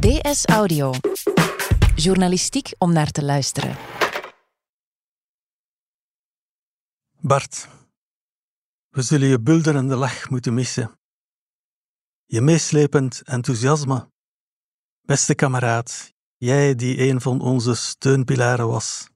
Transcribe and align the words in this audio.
DS 0.00 0.44
Audio. 0.46 0.92
Journalistiek 1.94 2.74
om 2.78 2.92
naar 2.92 3.10
te 3.10 3.24
luisteren. 3.24 3.76
Bart, 7.18 7.68
we 8.88 9.02
zullen 9.02 9.28
je 9.28 9.40
bulderende 9.40 9.96
lach 9.96 10.30
moeten 10.30 10.54
missen. 10.54 11.00
Je 12.24 12.40
meeslepend 12.40 13.22
enthousiasme. 13.22 14.10
Beste 15.00 15.34
kameraad, 15.34 16.14
jij 16.36 16.74
die 16.74 17.08
een 17.08 17.20
van 17.20 17.40
onze 17.40 17.74
steunpilaren 17.74 18.68
was. 18.68 19.08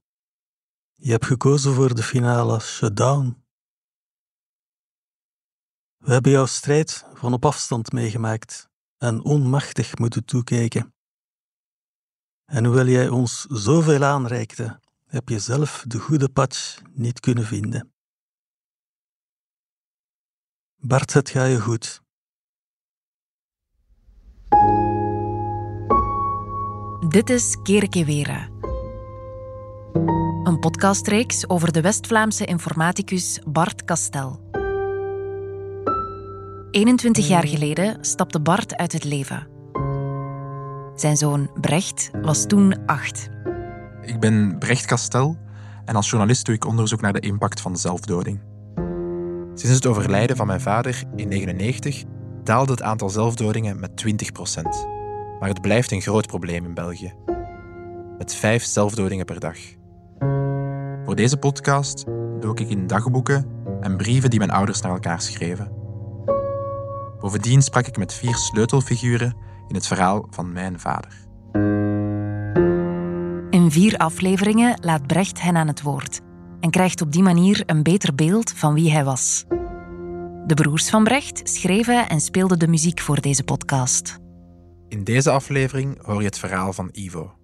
Je 0.95 1.11
hebt 1.11 1.27
gekozen 1.27 1.75
voor 1.75 1.95
de 1.95 2.03
finale 2.03 2.61
shutdown. 2.61 3.45
We 5.97 6.13
hebben 6.13 6.33
jouw 6.33 6.47
strijd 6.47 7.05
van 7.15 7.33
op 7.33 7.45
afstand 7.45 7.93
meegemaakt 7.93 8.73
en 8.99 9.25
onmachtig 9.25 9.99
moeten 9.99 10.25
toekijken. 10.25 10.95
En 12.45 12.65
hoewel 12.65 12.87
jij 12.87 13.09
ons 13.09 13.41
zoveel 13.49 14.05
aanreikte, 14.05 14.81
heb 15.05 15.29
je 15.29 15.39
zelf 15.39 15.85
de 15.87 15.99
goede 15.99 16.29
patch 16.29 16.83
niet 16.93 17.21
kunnen 17.21 17.45
vinden. 17.45 17.93
Bart, 20.77 21.13
het 21.13 21.31
gaat 21.31 21.51
je 21.51 21.61
goed. 21.61 22.03
Dit 27.09 27.31
is 27.31 27.57
Kerkewera. 27.63 28.49
Een 30.45 30.59
podcastreeks 30.61 31.49
over 31.49 31.73
de 31.73 31.81
West-Vlaamse 31.81 32.45
informaticus 32.45 33.39
Bart 33.47 33.85
Kastel. 33.85 34.44
21 36.75 37.29
jaar 37.29 37.47
geleden 37.47 37.99
stapte 38.01 38.41
Bart 38.41 38.77
uit 38.77 38.93
het 38.93 39.05
leven. 39.05 39.47
Zijn 40.95 41.17
zoon 41.17 41.51
Brecht 41.61 42.11
was 42.23 42.47
toen 42.47 42.87
acht. 42.87 43.29
Ik 44.03 44.21
ben 44.21 44.59
Brecht 44.59 44.87
Kastel 44.87 45.37
en 45.85 45.97
als 45.97 46.11
journalist 46.11 46.47
doe 46.47 46.55
ik 46.55 46.67
onderzoek 46.67 47.01
naar 47.01 47.13
de 47.13 47.21
impact 47.21 47.61
van 47.61 47.77
zelfdoding. 47.77 48.41
Sinds 49.55 49.75
het 49.75 49.87
overlijden 49.87 50.37
van 50.37 50.47
mijn 50.47 50.61
vader 50.61 51.03
in 51.17 51.29
1999 51.29 52.05
daalde 52.45 52.73
het 52.73 52.83
aantal 52.83 53.11
zelfdodingen 53.11 53.81
met 53.81 54.05
20% 54.07 54.63
Maar 55.41 55.49
het 55.49 55.61
blijft 55.61 55.93
een 55.93 56.03
groot 56.03 56.27
probleem 56.27 56.65
in 56.65 56.75
België. 56.75 57.13
Met 58.19 58.35
vijf 58.35 58.65
zelfdodingen 58.65 59.27
per 59.27 59.41
dag. 59.41 59.57
Voor 61.05 61.17
deze 61.17 61.37
podcast 61.37 62.05
dook 62.41 62.61
ik 62.61 62.69
in 62.69 62.87
dagboeken 62.87 63.47
en 63.81 63.97
brieven 63.97 64.31
die 64.31 64.39
mijn 64.39 64.51
ouders 64.51 64.81
naar 64.81 64.93
elkaar 64.93 65.21
schreven. 65.21 65.84
Bovendien 67.25 67.63
sprak 67.63 67.87
ik 67.87 67.97
met 67.97 68.15
vier 68.15 68.35
sleutelfiguren 68.35 69.37
in 69.69 69.75
het 69.75 69.87
verhaal 69.87 70.27
van 70.31 70.53
mijn 70.53 70.81
vader. 70.81 71.11
In 73.51 73.71
vier 73.71 73.97
afleveringen 73.97 74.79
laat 74.81 75.07
Brecht 75.07 75.41
hen 75.41 75.57
aan 75.57 75.67
het 75.67 75.83
woord 75.83 76.21
en 76.61 76.71
krijgt 76.71 77.01
op 77.01 77.13
die 77.13 77.23
manier 77.23 77.63
een 77.67 77.83
beter 77.83 78.15
beeld 78.15 78.51
van 78.51 78.75
wie 78.75 78.93
hij 78.93 79.05
was. 79.05 79.45
De 80.47 80.55
broers 80.55 80.91
van 80.91 81.05
Brecht 81.05 81.41
schreven 81.49 82.09
en 82.09 82.21
speelden 82.21 82.59
de 82.59 82.69
muziek 82.69 83.01
voor 83.01 83.21
deze 83.21 83.45
podcast. 83.45 84.19
In 84.89 85.05
deze 85.05 85.31
aflevering 85.31 86.05
hoor 86.05 86.19
je 86.19 86.27
het 86.27 86.39
verhaal 86.39 86.73
van 86.73 86.89
Ivo. 86.93 87.35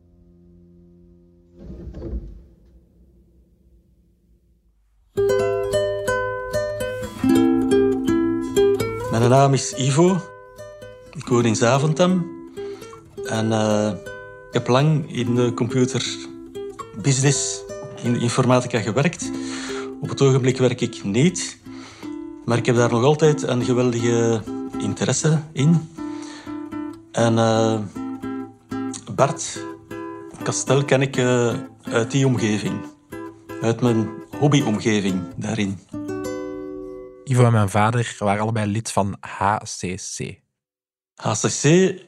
Mijn 9.21 9.33
naam 9.33 9.53
is 9.53 9.75
Ivo. 9.77 10.17
Ik 11.13 11.27
woon 11.27 11.45
in 11.45 11.57
Zaventem. 11.57 12.27
En 13.25 13.53
eh, 13.53 13.93
ik 14.49 14.53
heb 14.53 14.69
lang 14.69 15.13
in 15.13 15.35
de 15.35 15.55
computerbusiness, 15.55 17.61
in 18.03 18.13
de 18.13 18.19
informatica 18.19 18.79
gewerkt. 18.79 19.31
Op 20.01 20.09
het 20.09 20.23
ogenblik 20.23 20.59
werk 20.59 20.81
ik 20.81 21.05
niet. 21.05 21.59
Maar 22.45 22.59
ik 22.59 22.67
heb 22.67 22.77
daar 22.77 22.91
nog 22.91 23.05
altijd 23.05 23.43
een 23.43 23.65
geweldige 23.65 24.43
interesse 24.79 25.43
in. 25.53 25.89
En 27.13 27.33
uh, 27.33 27.79
Bart 29.15 29.65
Kastel 30.43 30.85
ken 30.85 31.03
ik 31.03 31.17
uh, 31.17 31.55
uit 31.83 32.11
die 32.11 32.27
omgeving. 32.27 32.81
Uit 33.63 33.81
mijn 33.81 34.09
hobbyomgeving 34.39 35.23
daarin. 35.37 35.79
Ivo 37.31 37.45
en 37.45 37.53
mijn 37.53 37.69
vader 37.69 38.17
waren 38.19 38.43
allebei 38.43 38.71
lid 38.71 38.93
van 38.93 39.17
HCC. 39.21 40.41
HCC 41.15 41.65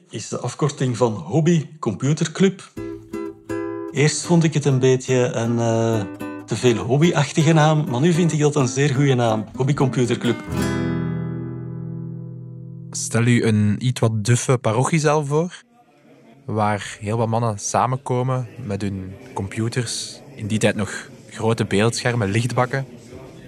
is 0.09 0.27
de 0.29 0.37
afkorting 0.41 0.97
van 0.97 1.13
Hobby 1.13 1.67
Computer 1.79 2.31
Club. 2.31 2.71
Eerst 3.91 4.25
vond 4.25 4.43
ik 4.43 4.53
het 4.53 4.65
een 4.65 4.79
beetje 4.79 5.15
een 5.15 5.51
uh, 5.51 6.01
te 6.45 6.55
veel 6.55 6.75
hobbyachtige 6.75 7.53
naam, 7.53 7.89
maar 7.89 8.01
nu 8.01 8.13
vind 8.13 8.31
ik 8.31 8.39
dat 8.39 8.55
een 8.55 8.67
zeer 8.67 8.93
goede 8.93 9.13
naam. 9.13 9.45
Hobby 9.55 9.73
Computer 9.73 10.17
Club. 10.17 10.43
Stel 12.91 13.25
u 13.25 13.43
een 13.43 13.75
iets 13.79 13.99
wat 13.99 14.25
duffe 14.25 14.57
parochiezaal 14.57 15.25
voor, 15.25 15.63
waar 16.45 16.97
heel 16.99 17.17
wat 17.17 17.27
mannen 17.27 17.59
samenkomen 17.59 18.47
met 18.65 18.81
hun 18.81 19.13
computers. 19.33 20.19
In 20.35 20.47
die 20.47 20.59
tijd 20.59 20.75
nog 20.75 21.09
grote 21.29 21.65
beeldschermen, 21.65 22.29
lichtbakken 22.29 22.85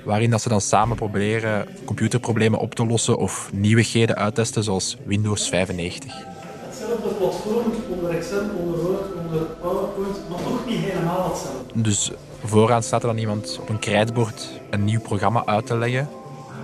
waarin 0.06 0.30
dat 0.30 0.42
ze 0.42 0.50
dan 0.50 0.62
samen 0.62 0.96
proberen 0.96 1.68
computerproblemen 1.86 2.60
op 2.60 2.76
te 2.76 2.86
lossen 2.86 3.18
of 3.18 3.50
nieuwigheden 3.54 4.16
uittesten 4.16 4.64
zoals 4.64 4.98
Windows 5.06 5.50
95. 5.50 6.14
Hetzelfde 6.16 7.08
platform 7.08 7.72
onder 7.90 8.18
Excel, 8.18 8.42
onder 8.60 8.80
Word, 8.80 9.02
onder 9.26 9.42
PowerPoint, 9.62 10.30
maar 10.30 10.38
toch 10.38 10.66
niet 10.66 10.80
helemaal 10.80 11.30
hetzelfde. 11.30 11.82
Dus 11.82 12.12
vooraan 12.44 12.84
staat 12.84 13.02
er 13.02 13.08
dan 13.08 13.18
iemand 13.18 13.60
op 13.62 13.70
een 13.70 13.80
krijtbord 13.80 14.50
een 14.70 14.84
nieuw 14.84 15.02
programma 15.02 15.46
uit 15.46 15.66
te 15.66 15.78
leggen. 15.78 16.10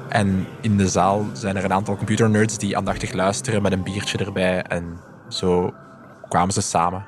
En 0.10 0.48
in 0.62 0.78
de 0.78 0.88
zaal 0.88 1.26
zijn 1.34 1.58
er 1.58 1.64
een 1.64 1.74
aantal 1.74 1.98
computernerds 1.98 2.58
die 2.58 2.78
aandachtig 2.78 3.14
luisteren 3.14 3.62
met 3.62 3.72
een 3.72 3.84
biertje 3.84 4.18
erbij. 4.18 4.62
En 4.62 4.98
zo 5.30 5.74
kwamen 6.30 6.54
ze 6.54 6.62
samen. 6.62 7.06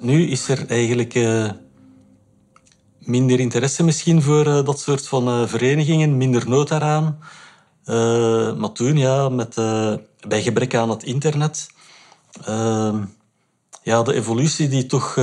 Nu 0.00 0.26
is 0.26 0.48
er 0.48 0.68
eigenlijk 0.68 1.14
uh, 1.14 1.50
minder 3.06 3.40
interesse 3.40 3.84
misschien 3.84 4.22
voor 4.22 4.46
uh, 4.46 4.64
dat 4.64 4.80
soort 4.80 5.08
van 5.08 5.28
uh, 5.28 5.48
verenigingen, 5.48 6.16
minder 6.16 6.48
nood 6.48 6.68
daaraan. 6.68 7.18
maar 8.58 8.72
toen, 8.72 8.96
ja, 8.96 9.28
met, 9.28 9.54
bij 10.28 10.42
gebrek 10.42 10.74
aan 10.74 10.90
het 10.90 11.02
internet, 11.02 11.68
ja, 13.82 14.02
de 14.02 14.14
evolutie 14.14 14.68
die 14.68 14.86
toch 14.86 15.16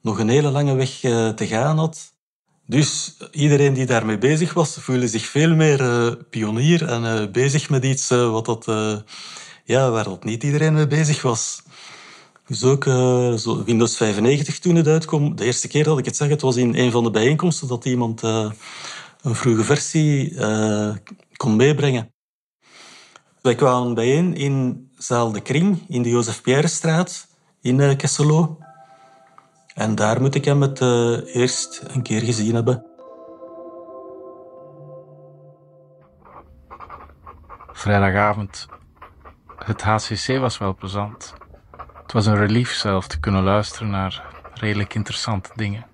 nog 0.00 0.18
een 0.18 0.28
hele 0.28 0.50
lange 0.50 0.74
weg 0.74 0.90
te 1.34 1.46
gaan 1.46 1.78
had. 1.78 2.14
Dus 2.66 3.16
iedereen 3.30 3.74
die 3.74 3.86
daarmee 3.86 4.18
bezig 4.18 4.52
was, 4.54 4.76
voelde 4.80 5.08
zich 5.08 5.26
veel 5.26 5.54
meer 5.54 6.16
pionier 6.30 6.88
en 6.88 7.32
bezig 7.32 7.70
met 7.70 7.84
iets 7.84 8.08
wat 8.08 8.44
dat, 8.44 8.64
ja, 9.64 9.90
waar 9.90 10.06
niet 10.22 10.42
iedereen 10.42 10.74
mee 10.74 10.86
bezig 10.86 11.22
was. 11.22 11.62
Dus 12.46 12.64
ook 12.64 12.84
uh, 12.84 13.32
zo 13.32 13.64
Windows 13.64 13.96
95 13.96 14.58
toen 14.58 14.74
het 14.74 14.86
uitkwam. 14.86 15.36
De 15.36 15.44
eerste 15.44 15.68
keer 15.68 15.84
dat 15.84 15.98
ik 15.98 16.04
het 16.04 16.16
zag, 16.16 16.28
het 16.28 16.40
was 16.40 16.56
in 16.56 16.74
een 16.74 16.90
van 16.90 17.04
de 17.04 17.10
bijeenkomsten 17.10 17.68
dat 17.68 17.84
iemand 17.84 18.22
uh, 18.22 18.50
een 19.22 19.34
vroege 19.34 19.64
versie 19.64 20.30
uh, 20.30 20.94
kon 21.36 21.56
meebrengen. 21.56 22.14
Wij 23.40 23.54
kwamen 23.54 23.94
bijeen 23.94 24.34
in 24.34 24.88
zaal 24.98 25.32
De 25.32 25.40
Kring 25.40 25.84
in 25.88 26.02
de 26.02 26.08
Jozef 26.08 26.42
Pierrestraat 26.42 27.26
in 27.60 27.96
Kesselo. 27.96 28.58
En 29.74 29.94
daar 29.94 30.20
moet 30.20 30.34
ik 30.34 30.44
hem 30.44 30.60
het 30.60 30.80
eerst 31.26 31.82
een 31.86 32.02
keer 32.02 32.20
gezien 32.20 32.54
hebben. 32.54 32.86
Vrijdagavond. 37.72 38.66
Het 39.56 39.82
HCC 39.82 40.38
was 40.38 40.58
wel 40.58 40.74
plezant. 40.74 41.34
Het 42.06 42.14
was 42.14 42.26
een 42.26 42.36
relief 42.36 42.72
zelf 42.72 43.06
te 43.06 43.20
kunnen 43.20 43.42
luisteren 43.42 43.90
naar 43.90 44.24
redelijk 44.54 44.94
interessante 44.94 45.50
dingen. 45.54 45.86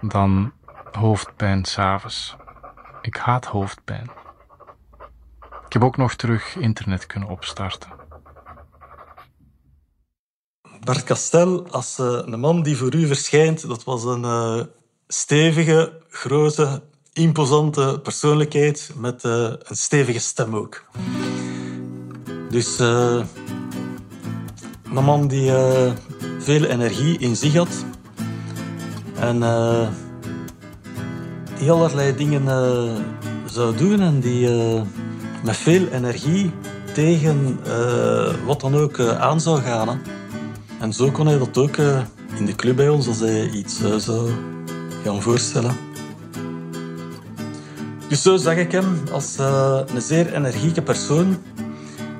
Dan 0.00 0.52
hoofdpijn 0.92 1.64
s'avonds. 1.64 2.36
Ik 3.02 3.16
haat 3.16 3.44
hoofdpijn. 3.44 4.10
Ik 5.66 5.72
heb 5.72 5.84
ook 5.84 5.96
nog 5.96 6.14
terug 6.14 6.56
internet 6.56 7.06
kunnen 7.06 7.28
opstarten. 7.28 7.90
Bart 10.80 11.04
Kastel, 11.04 11.70
als 11.70 11.98
uh, 11.98 12.06
een 12.24 12.40
man 12.40 12.62
die 12.62 12.76
voor 12.76 12.94
u 12.94 13.06
verschijnt, 13.06 13.68
dat 13.68 13.84
was 13.84 14.04
een 14.04 14.22
uh, 14.22 14.62
stevige, 15.06 16.02
grote, 16.08 16.82
imposante 17.12 18.00
persoonlijkheid 18.02 18.92
met 18.96 19.24
uh, 19.24 19.32
een 19.58 19.76
stevige 19.76 20.18
stem 20.18 20.56
ook. 20.56 20.84
Dus 22.50 22.78
een 24.94 25.04
man 25.04 25.28
die 25.28 25.50
uh, 25.50 25.92
veel 26.38 26.64
energie 26.64 27.18
in 27.18 27.36
zich 27.36 27.54
had. 27.54 27.84
En 29.18 29.36
uh, 29.36 29.88
die 31.58 31.70
allerlei 31.70 32.16
dingen 32.16 32.42
uh, 32.44 32.96
zou 33.44 33.76
doen 33.76 34.00
en 34.00 34.20
die 34.20 34.48
met 35.44 35.56
veel 35.56 35.86
energie 35.88 36.52
tegen 36.92 37.58
eh, 37.64 38.34
wat 38.46 38.60
dan 38.60 38.74
ook 38.74 38.98
eh, 38.98 39.20
aan 39.20 39.40
zou 39.40 39.60
gaan. 39.60 40.00
En 40.80 40.92
zo 40.92 41.10
kon 41.10 41.26
hij 41.26 41.38
dat 41.38 41.58
ook 41.58 41.76
eh, 41.76 42.00
in 42.38 42.46
de 42.46 42.54
club 42.54 42.76
bij 42.76 42.88
ons, 42.88 43.06
als 43.06 43.20
hij 43.20 43.48
iets 43.48 43.82
eh, 43.82 43.96
zou 43.96 44.30
gaan 45.04 45.22
voorstellen. 45.22 45.76
Dus 48.08 48.22
zo 48.22 48.36
zag 48.36 48.56
ik 48.56 48.72
hem 48.72 49.02
als 49.12 49.36
eh, 49.36 49.80
een 49.94 50.02
zeer 50.02 50.34
energieke 50.34 50.82
persoon, 50.82 51.36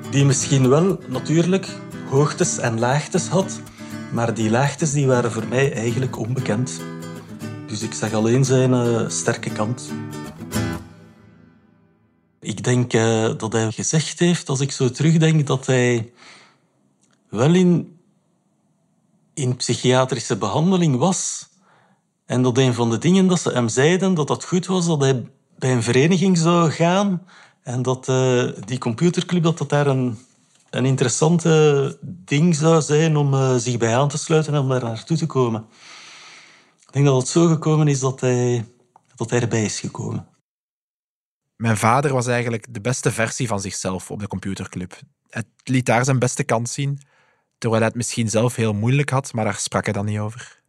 die 0.09 0.25
misschien 0.25 0.69
wel 0.69 0.99
natuurlijk 1.07 1.67
hoogtes 2.11 2.57
en 2.57 2.79
laagtes 2.79 3.27
had, 3.27 3.61
maar 4.13 4.33
die 4.33 4.49
laagtes 4.49 4.91
die 4.91 5.07
waren 5.07 5.31
voor 5.31 5.47
mij 5.47 5.73
eigenlijk 5.73 6.17
onbekend. 6.17 6.81
Dus 7.67 7.81
ik 7.81 7.93
zag 7.93 8.13
alleen 8.13 8.45
zijn 8.45 8.73
eh, 8.73 9.09
sterke 9.09 9.51
kant. 9.51 9.91
Ik 12.39 12.63
denk 12.63 12.93
eh, 12.93 13.31
dat 13.37 13.53
hij 13.53 13.71
gezegd 13.71 14.19
heeft, 14.19 14.49
als 14.49 14.59
ik 14.59 14.71
zo 14.71 14.89
terugdenk, 14.89 15.47
dat 15.47 15.65
hij 15.65 16.11
wel 17.29 17.53
in, 17.53 17.99
in 19.33 19.55
psychiatrische 19.55 20.37
behandeling 20.37 20.97
was. 20.97 21.49
En 22.25 22.41
dat 22.41 22.57
een 22.57 22.73
van 22.73 22.89
de 22.89 22.97
dingen 22.97 23.27
dat 23.27 23.39
ze 23.39 23.51
hem 23.51 23.69
zeiden, 23.69 24.13
dat 24.13 24.27
dat 24.27 24.45
goed 24.45 24.65
was, 24.65 24.85
dat 24.85 25.01
hij 25.01 25.25
bij 25.57 25.71
een 25.71 25.83
vereniging 25.83 26.37
zou 26.37 26.71
gaan. 26.71 27.25
En 27.63 27.81
dat 27.81 28.07
eh, 28.07 28.43
die 28.65 28.77
computerclub, 28.77 29.43
dat 29.43 29.57
dat 29.57 29.69
daar 29.69 29.87
een, 29.87 30.17
een 30.71 30.85
interessante 30.85 31.97
ding 32.01 32.55
zou 32.55 32.81
zijn 32.81 33.17
om 33.17 33.33
eh, 33.33 33.55
zich 33.55 33.77
bij 33.77 33.97
aan 33.97 34.09
te 34.09 34.17
sluiten 34.17 34.53
en 34.53 34.59
om 34.59 34.69
daar 34.69 34.83
naartoe 34.83 35.17
te 35.17 35.25
komen. 35.25 35.65
Ik 36.87 36.93
denk 36.93 37.05
dat 37.05 37.21
het 37.21 37.27
zo 37.27 37.47
gekomen 37.47 37.87
is 37.87 37.99
dat 37.99 38.21
hij, 38.21 38.65
dat 39.15 39.29
hij 39.29 39.41
erbij 39.41 39.63
is 39.63 39.79
gekomen. 39.79 40.27
Mijn 41.55 41.77
vader 41.77 42.13
was 42.13 42.27
eigenlijk 42.27 42.73
de 42.73 42.81
beste 42.81 43.11
versie 43.11 43.47
van 43.47 43.59
zichzelf 43.61 44.11
op 44.11 44.19
de 44.19 44.27
computerclub. 44.27 44.99
Hij 45.29 45.43
liet 45.63 45.85
daar 45.85 46.05
zijn 46.05 46.19
beste 46.19 46.43
kant 46.43 46.69
zien, 46.69 47.01
terwijl 47.57 47.81
hij 47.81 47.89
het 47.89 47.97
misschien 47.97 48.29
zelf 48.29 48.55
heel 48.55 48.73
moeilijk 48.73 49.09
had, 49.09 49.33
maar 49.33 49.45
daar 49.45 49.55
sprak 49.55 49.83
hij 49.83 49.93
dan 49.93 50.05
niet 50.05 50.19
over. 50.19 50.61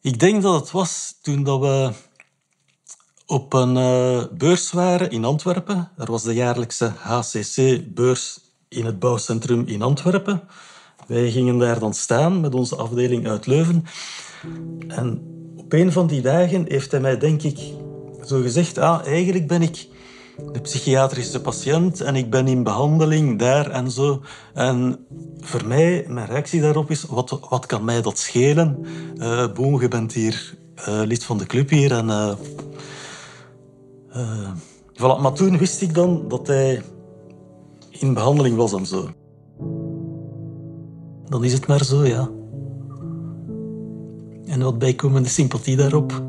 Ik 0.00 0.18
denk 0.18 0.42
dat 0.42 0.60
het 0.60 0.70
was 0.70 1.18
toen 1.22 1.42
dat 1.42 1.60
we 1.60 1.92
op 3.26 3.52
een 3.52 3.76
eh, 3.76 4.36
beurs 4.36 4.72
waren 4.72 5.10
in 5.10 5.24
Antwerpen. 5.24 5.90
Er 5.96 6.10
was 6.10 6.22
de 6.22 6.34
jaarlijkse 6.34 6.92
HCC-beurs 6.98 8.45
in 8.68 8.84
het 8.84 8.98
bouwcentrum 8.98 9.62
in 9.66 9.82
Antwerpen. 9.82 10.42
Wij 11.06 11.30
gingen 11.30 11.58
daar 11.58 11.78
dan 11.78 11.94
staan 11.94 12.40
met 12.40 12.54
onze 12.54 12.76
afdeling 12.76 13.28
uit 13.28 13.46
Leuven. 13.46 13.84
En 14.88 15.22
op 15.56 15.72
een 15.72 15.92
van 15.92 16.06
die 16.06 16.20
dagen 16.20 16.64
heeft 16.68 16.90
hij 16.90 17.00
mij, 17.00 17.18
denk 17.18 17.42
ik, 17.42 17.58
zo 18.24 18.40
gezegd: 18.40 18.78
ah, 18.78 19.06
eigenlijk 19.06 19.46
ben 19.46 19.62
ik 19.62 19.88
de 20.52 20.60
psychiatrische 20.60 21.40
patiënt 21.40 22.00
en 22.00 22.16
ik 22.16 22.30
ben 22.30 22.48
in 22.48 22.62
behandeling 22.62 23.38
daar 23.38 23.70
en 23.70 23.90
zo. 23.90 24.22
En 24.54 25.06
voor 25.40 25.66
mij, 25.66 26.04
mijn 26.08 26.26
reactie 26.26 26.60
daarop 26.60 26.90
is, 26.90 27.02
wat, 27.02 27.38
wat 27.48 27.66
kan 27.66 27.84
mij 27.84 28.02
dat 28.02 28.18
schelen? 28.18 28.86
Eh 29.18 29.52
Boom, 29.52 29.80
je 29.80 29.88
bent 29.88 30.12
hier 30.12 30.54
eh, 30.74 31.00
lid 31.04 31.24
van 31.24 31.38
de 31.38 31.46
club 31.46 31.70
hier 31.70 31.92
en... 31.92 32.10
eh, 32.10 32.36
voilà. 34.92 35.20
Maar 35.20 35.32
toen 35.32 35.58
wist 35.58 35.80
ik 35.80 35.94
dan 35.94 36.28
dat 36.28 36.46
hij 36.46 36.82
in 37.98 38.14
behandeling 38.14 38.56
was 38.56 38.72
en 38.72 38.86
zo. 38.86 39.10
Dan 41.28 41.44
is 41.44 41.52
het 41.52 41.66
maar 41.66 41.84
zo, 41.84 42.04
ja. 42.04 42.30
En 44.46 44.62
wat 44.62 44.78
bijkomende 44.78 45.28
sympathie 45.28 45.76
daarop. 45.76 46.22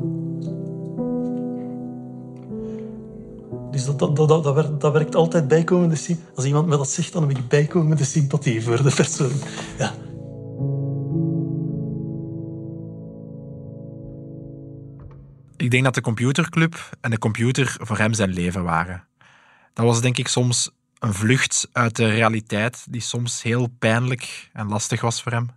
Dus 3.70 3.84
dat, 3.84 3.98
dat, 3.98 4.16
dat, 4.16 4.44
dat, 4.44 4.54
werkt, 4.54 4.80
dat 4.80 4.92
werkt 4.92 5.14
altijd 5.14 5.48
bijkomende 5.48 5.96
sympathie. 5.96 6.34
Als 6.34 6.44
iemand 6.44 6.66
me 6.66 6.76
dat 6.76 6.90
zegt, 6.90 7.12
dan 7.12 7.28
heb 7.28 7.38
ik 7.38 7.48
bijkomende 7.48 8.04
sympathie 8.04 8.62
voor 8.62 8.82
de 8.82 8.92
persoon. 8.94 9.30
Ja. 9.78 9.92
Ik 15.56 15.70
denk 15.70 15.84
dat 15.84 15.94
de 15.94 16.00
computerclub 16.00 16.96
en 17.00 17.10
de 17.10 17.18
computer 17.18 17.76
voor 17.80 17.98
hem 17.98 18.12
zijn 18.12 18.30
leven 18.30 18.62
waren. 18.62 19.04
Dat 19.72 19.84
was 19.84 20.00
denk 20.00 20.18
ik 20.18 20.28
soms 20.28 20.70
een 20.98 21.14
vlucht 21.14 21.68
uit 21.72 21.96
de 21.96 22.08
realiteit 22.08 22.86
die 22.90 23.00
soms 23.00 23.42
heel 23.42 23.66
pijnlijk 23.78 24.50
en 24.52 24.68
lastig 24.68 25.00
was 25.00 25.22
voor 25.22 25.32
hem. 25.32 25.50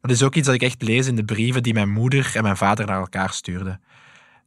Dat 0.00 0.10
is 0.10 0.22
ook 0.22 0.34
iets 0.34 0.46
dat 0.46 0.54
ik 0.54 0.62
echt 0.62 0.82
lees 0.82 1.06
in 1.06 1.16
de 1.16 1.24
brieven 1.24 1.62
die 1.62 1.74
mijn 1.74 1.90
moeder 1.90 2.30
en 2.34 2.42
mijn 2.42 2.56
vader 2.56 2.86
naar 2.86 3.00
elkaar 3.00 3.32
stuurden. 3.32 3.80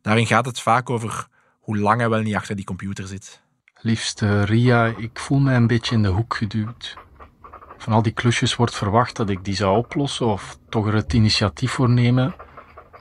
Daarin 0.01 0.25
gaat 0.25 0.45
het 0.45 0.59
vaak 0.59 0.89
over 0.89 1.27
hoe 1.59 1.77
lang 1.77 1.99
hij 1.99 2.09
wel 2.09 2.21
niet 2.21 2.35
achter 2.35 2.55
die 2.55 2.65
computer 2.65 3.07
zit. 3.07 3.41
Liefste 3.81 4.43
Ria, 4.43 4.85
ik 4.85 5.19
voel 5.19 5.39
mij 5.39 5.55
een 5.55 5.67
beetje 5.67 5.95
in 5.95 6.03
de 6.03 6.09
hoek 6.09 6.35
geduwd. 6.35 6.97
Van 7.77 7.93
al 7.93 8.01
die 8.01 8.11
klusjes 8.13 8.55
wordt 8.55 8.75
verwacht 8.75 9.15
dat 9.15 9.29
ik 9.29 9.43
die 9.43 9.55
zou 9.55 9.77
oplossen 9.77 10.25
of 10.25 10.57
toch 10.69 10.87
er 10.87 10.93
het 10.93 11.13
initiatief 11.13 11.71
voor 11.71 11.89
nemen. 11.89 12.35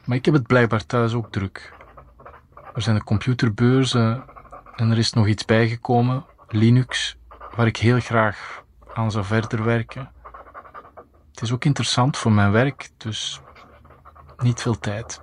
Maar 0.05 0.17
ik 0.17 0.25
heb 0.25 0.35
het 0.35 0.47
blijkbaar 0.47 0.87
thuis 0.87 1.13
ook 1.13 1.33
druk. 1.33 1.73
Er 2.75 2.83
zijn 2.83 2.97
de 2.97 3.05
computerbeurzen 3.05 4.25
en 4.77 4.91
er 4.91 4.99
is 4.99 5.13
nog 5.13 5.27
iets 5.27 5.45
bijgekomen, 5.45 6.25
Linux, 6.49 7.17
waar 7.57 7.67
ik 7.67 7.77
heel 7.77 8.01
graag 8.01 8.65
aan 8.93 9.11
zou 9.11 9.25
verder 9.25 9.65
werken. 9.65 10.13
Het 11.31 11.43
is 11.43 11.53
ook 11.53 11.65
interessant 11.65 12.17
voor 12.17 12.33
mijn 12.33 12.53
werk, 12.53 12.91
dus 12.97 13.41
niet 14.39 14.61
veel 14.63 14.79
tijd. 14.79 15.21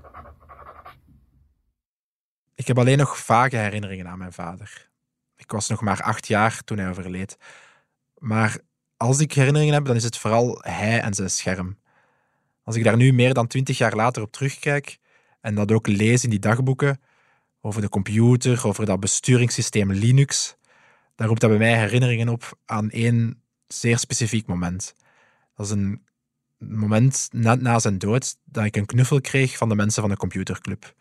Ik 2.55 2.67
heb 2.67 2.79
alleen 2.79 2.97
nog 2.97 3.17
vage 3.17 3.55
herinneringen 3.55 4.07
aan 4.07 4.17
mijn 4.17 4.33
vader. 4.33 4.89
Ik 5.35 5.51
was 5.51 5.69
nog 5.69 5.81
maar 5.81 6.01
acht 6.01 6.27
jaar 6.27 6.63
toen 6.63 6.77
hij 6.77 6.89
overleed. 6.89 7.37
Maar 8.17 8.57
als 8.97 9.19
ik 9.19 9.33
herinneringen 9.33 9.73
heb, 9.73 9.85
dan 9.85 9.95
is 9.95 10.03
het 10.03 10.17
vooral 10.17 10.57
hij 10.61 11.01
en 11.01 11.13
zijn 11.13 11.29
scherm. 11.29 11.77
Als 12.63 12.75
ik 12.75 12.83
daar 12.83 12.97
nu 12.97 13.13
meer 13.13 13.33
dan 13.33 13.47
twintig 13.47 13.77
jaar 13.77 13.95
later 13.95 14.21
op 14.21 14.31
terugkijk 14.31 14.97
en 15.41 15.55
dat 15.55 15.71
ook 15.71 15.87
lees 15.87 16.23
in 16.23 16.29
die 16.29 16.39
dagboeken 16.39 17.01
over 17.61 17.81
de 17.81 17.89
computer, 17.89 18.67
over 18.67 18.85
dat 18.85 18.99
besturingssysteem 18.99 19.91
Linux, 19.91 20.57
dan 21.15 21.27
roept 21.27 21.41
dat 21.41 21.49
bij 21.49 21.59
mij 21.59 21.79
herinneringen 21.79 22.29
op 22.29 22.59
aan 22.65 22.89
één 22.89 23.43
zeer 23.67 23.99
specifiek 23.99 24.47
moment. 24.47 24.95
Dat 25.55 25.65
is 25.65 25.71
een 25.71 26.05
moment 26.57 27.27
net 27.31 27.61
na 27.61 27.79
zijn 27.79 27.97
dood 27.97 28.37
dat 28.43 28.65
ik 28.65 28.75
een 28.75 28.85
knuffel 28.85 29.21
kreeg 29.21 29.57
van 29.57 29.69
de 29.69 29.75
mensen 29.75 30.01
van 30.01 30.11
de 30.11 30.17
computerclub. 30.17 30.93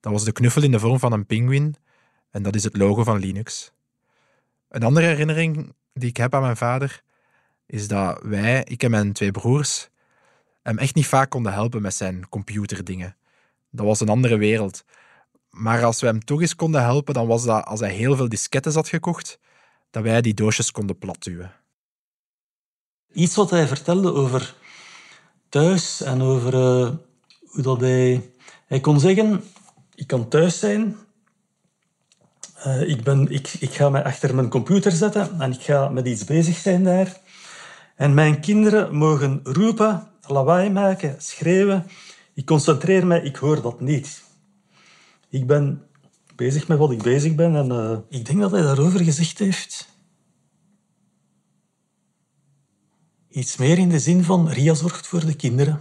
Dat 0.00 0.12
was 0.12 0.24
de 0.24 0.32
knuffel 0.32 0.62
in 0.62 0.70
de 0.70 0.78
vorm 0.78 0.98
van 0.98 1.12
een 1.12 1.26
pinguïn 1.26 1.76
en 2.30 2.42
dat 2.42 2.54
is 2.54 2.64
het 2.64 2.76
logo 2.76 3.04
van 3.04 3.18
Linux. 3.18 3.72
Een 4.68 4.82
andere 4.82 5.06
herinnering 5.06 5.74
die 5.92 6.08
ik 6.08 6.16
heb 6.16 6.34
aan 6.34 6.42
mijn 6.42 6.56
vader 6.56 7.02
is 7.66 7.88
dat 7.88 8.22
wij, 8.22 8.64
ik 8.64 8.82
en 8.82 8.90
mijn 8.90 9.12
twee 9.12 9.30
broers, 9.30 9.88
hem 10.62 10.78
echt 10.78 10.94
niet 10.94 11.06
vaak 11.06 11.30
konden 11.30 11.52
helpen 11.52 11.82
met 11.82 11.94
zijn 11.94 12.28
computerdingen. 12.28 13.16
Dat 13.70 13.86
was 13.86 14.00
een 14.00 14.08
andere 14.08 14.36
wereld. 14.36 14.84
Maar 15.50 15.84
als 15.84 16.00
we 16.00 16.06
hem 16.06 16.24
toch 16.24 16.40
eens 16.40 16.56
konden 16.56 16.82
helpen, 16.82 17.14
dan 17.14 17.26
was 17.26 17.44
dat 17.44 17.64
als 17.64 17.80
hij 17.80 17.92
heel 17.92 18.16
veel 18.16 18.28
disketten 18.28 18.72
had 18.72 18.88
gekocht, 18.88 19.38
dat 19.90 20.02
wij 20.02 20.20
die 20.20 20.34
doosjes 20.34 20.70
konden 20.70 20.98
platduwen. 20.98 21.52
Iets 23.12 23.34
wat 23.34 23.50
hij 23.50 23.66
vertelde 23.66 24.12
over 24.12 24.54
thuis 25.48 26.02
en 26.02 26.22
over 26.22 26.54
eh, 26.54 26.90
hoe 27.40 27.62
dat 27.62 27.80
hij... 27.80 28.30
Hij 28.66 28.80
kon 28.80 29.00
zeggen, 29.00 29.44
ik 29.94 30.06
kan 30.06 30.28
thuis 30.28 30.58
zijn, 30.58 30.96
eh, 32.62 32.88
ik, 32.88 33.02
ben, 33.02 33.28
ik, 33.28 33.48
ik 33.48 33.70
ga 33.70 33.88
mij 33.88 34.04
achter 34.04 34.34
mijn 34.34 34.48
computer 34.48 34.92
zetten 34.92 35.40
en 35.40 35.52
ik 35.52 35.60
ga 35.60 35.88
met 35.88 36.06
iets 36.06 36.24
bezig 36.24 36.56
zijn 36.56 36.84
daar. 36.84 37.20
En 37.96 38.14
mijn 38.14 38.40
kinderen 38.40 38.96
mogen 38.96 39.40
roepen, 39.42 40.08
lawaai 40.26 40.70
maken, 40.70 41.14
schreeuwen. 41.18 41.86
Ik 42.34 42.46
concentreer 42.46 43.06
mij, 43.06 43.20
ik 43.22 43.36
hoor 43.36 43.62
dat 43.62 43.80
niet. 43.80 44.22
Ik 45.28 45.46
ben 45.46 45.82
bezig 46.40 46.68
met 46.68 46.78
wat 46.78 46.90
ik 46.90 47.02
bezig 47.02 47.34
ben 47.34 47.56
en 47.56 47.70
eh, 47.70 47.98
ik 48.08 48.24
denk 48.26 48.40
dat 48.40 48.50
hij 48.50 48.62
daarover 48.62 49.04
gezegd 49.04 49.38
heeft. 49.38 49.88
Iets 53.30 53.56
meer 53.56 53.78
in 53.78 53.88
de 53.88 53.98
zin 53.98 54.24
van 54.24 54.48
Ria 54.48 54.74
zorgt 54.74 55.06
voor 55.06 55.26
de 55.26 55.34
kinderen. 55.34 55.80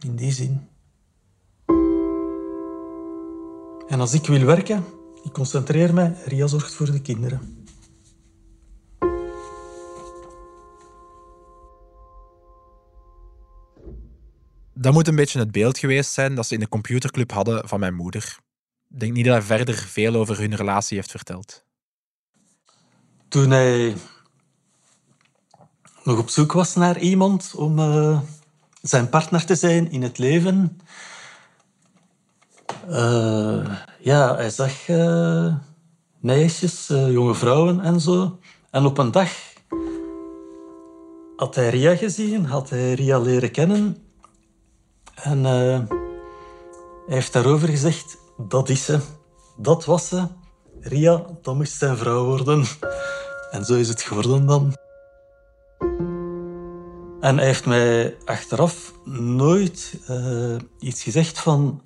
In 0.00 0.16
die 0.16 0.32
zin. 0.32 0.68
En 3.88 4.00
als 4.00 4.12
ik 4.12 4.26
wil 4.26 4.44
werken, 4.44 4.84
ik 5.24 5.32
concentreer 5.32 5.94
mij, 5.94 6.14
Ria 6.24 6.46
zorgt 6.46 6.74
voor 6.74 6.90
de 6.92 7.02
kinderen. 7.02 7.64
Dat 14.74 14.92
moet 14.92 15.08
een 15.08 15.16
beetje 15.16 15.38
het 15.38 15.52
beeld 15.52 15.78
geweest 15.78 16.12
zijn 16.12 16.34
dat 16.34 16.46
ze 16.46 16.54
in 16.54 16.60
de 16.60 16.68
computerclub 16.68 17.32
hadden 17.32 17.68
van 17.68 17.80
mijn 17.80 17.94
moeder. 17.94 18.38
Ik 18.90 19.00
denk 19.00 19.12
niet 19.12 19.24
dat 19.24 19.34
hij 19.34 19.56
verder 19.56 19.74
veel 19.74 20.14
over 20.14 20.38
hun 20.38 20.56
relatie 20.56 20.96
heeft 20.96 21.10
verteld. 21.10 21.64
Toen 23.28 23.50
hij 23.50 23.96
nog 26.04 26.18
op 26.18 26.28
zoek 26.28 26.52
was 26.52 26.74
naar 26.74 26.98
iemand 26.98 27.54
om 27.56 27.78
eh, 27.78 28.20
zijn 28.82 29.08
partner 29.08 29.44
te 29.44 29.54
zijn 29.54 29.90
in 29.90 30.02
het 30.02 30.18
leven, 30.18 30.80
eh, 32.88 33.76
ja, 34.00 34.34
hij 34.34 34.50
zag 34.50 34.88
eh, 34.88 35.54
meisjes, 36.20 36.86
jonge 36.86 37.34
vrouwen 37.34 37.80
en 37.80 38.00
zo. 38.00 38.38
En 38.70 38.84
op 38.84 38.98
een 38.98 39.10
dag 39.10 39.30
had 41.36 41.54
hij 41.54 41.68
Ria 41.68 41.96
gezien, 41.96 42.44
had 42.44 42.70
hij 42.70 42.94
Ria 42.94 43.18
leren 43.18 43.50
kennen. 43.50 43.96
En 45.14 45.44
hij 45.44 45.86
heeft 47.06 47.32
daarover 47.32 47.68
gezegd, 47.68 48.18
dat 48.48 48.68
is 48.68 48.84
ze, 48.84 49.00
dat 49.56 49.84
was 49.84 50.08
ze. 50.08 50.26
Ria, 50.80 51.24
dat 51.42 51.54
moest 51.54 51.78
zijn 51.78 51.96
vrouw 51.96 52.24
worden. 52.24 52.64
En 53.50 53.64
zo 53.64 53.74
is 53.74 53.88
het 53.88 54.02
geworden 54.02 54.46
dan. 54.46 54.76
En 57.20 57.36
hij 57.36 57.46
heeft 57.46 57.66
mij 57.66 58.16
achteraf 58.24 58.94
nooit 59.04 59.98
uh, 60.10 60.56
iets 60.78 61.02
gezegd 61.02 61.38
van... 61.38 61.82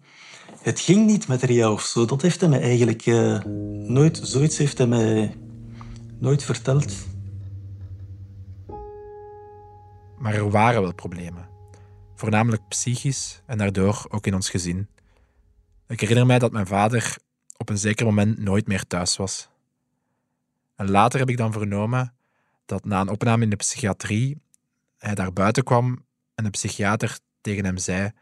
Het 0.60 0.80
ging 0.80 1.06
niet 1.06 1.28
met 1.28 1.42
Ria 1.42 1.72
of 1.72 1.82
zo. 1.82 2.04
Dat 2.04 2.22
heeft 2.22 2.40
hij 2.40 2.48
mij 2.48 2.60
eigenlijk 2.60 3.06
uh, 3.06 3.44
nooit... 3.88 4.20
Zoiets 4.22 4.58
heeft 4.58 4.78
hij 4.78 4.86
mij 4.86 5.36
nooit 6.18 6.42
verteld. 6.42 6.92
Maar 10.18 10.34
er 10.34 10.50
waren 10.50 10.82
wel 10.82 10.94
problemen. 10.94 11.48
Voornamelijk 12.14 12.62
psychisch 12.68 13.42
en 13.46 13.58
daardoor 13.58 14.06
ook 14.08 14.26
in 14.26 14.34
ons 14.34 14.50
gezin. 14.50 14.88
Ik 15.86 16.00
herinner 16.00 16.26
mij 16.26 16.38
dat 16.38 16.52
mijn 16.52 16.66
vader 16.66 17.16
op 17.56 17.68
een 17.68 17.78
zeker 17.78 18.06
moment 18.06 18.38
nooit 18.38 18.66
meer 18.66 18.86
thuis 18.86 19.16
was. 19.16 19.48
En 20.76 20.90
later 20.90 21.18
heb 21.18 21.28
ik 21.28 21.36
dan 21.36 21.52
vernomen 21.52 22.14
dat 22.66 22.84
na 22.84 23.00
een 23.00 23.08
opname 23.08 23.42
in 23.42 23.50
de 23.50 23.56
psychiatrie 23.56 24.42
hij 24.98 25.14
daar 25.14 25.32
buiten 25.32 25.64
kwam 25.64 26.04
en 26.34 26.44
de 26.44 26.50
psychiater 26.50 27.18
tegen 27.40 27.64
hem 27.64 27.78
zei: 27.78 28.12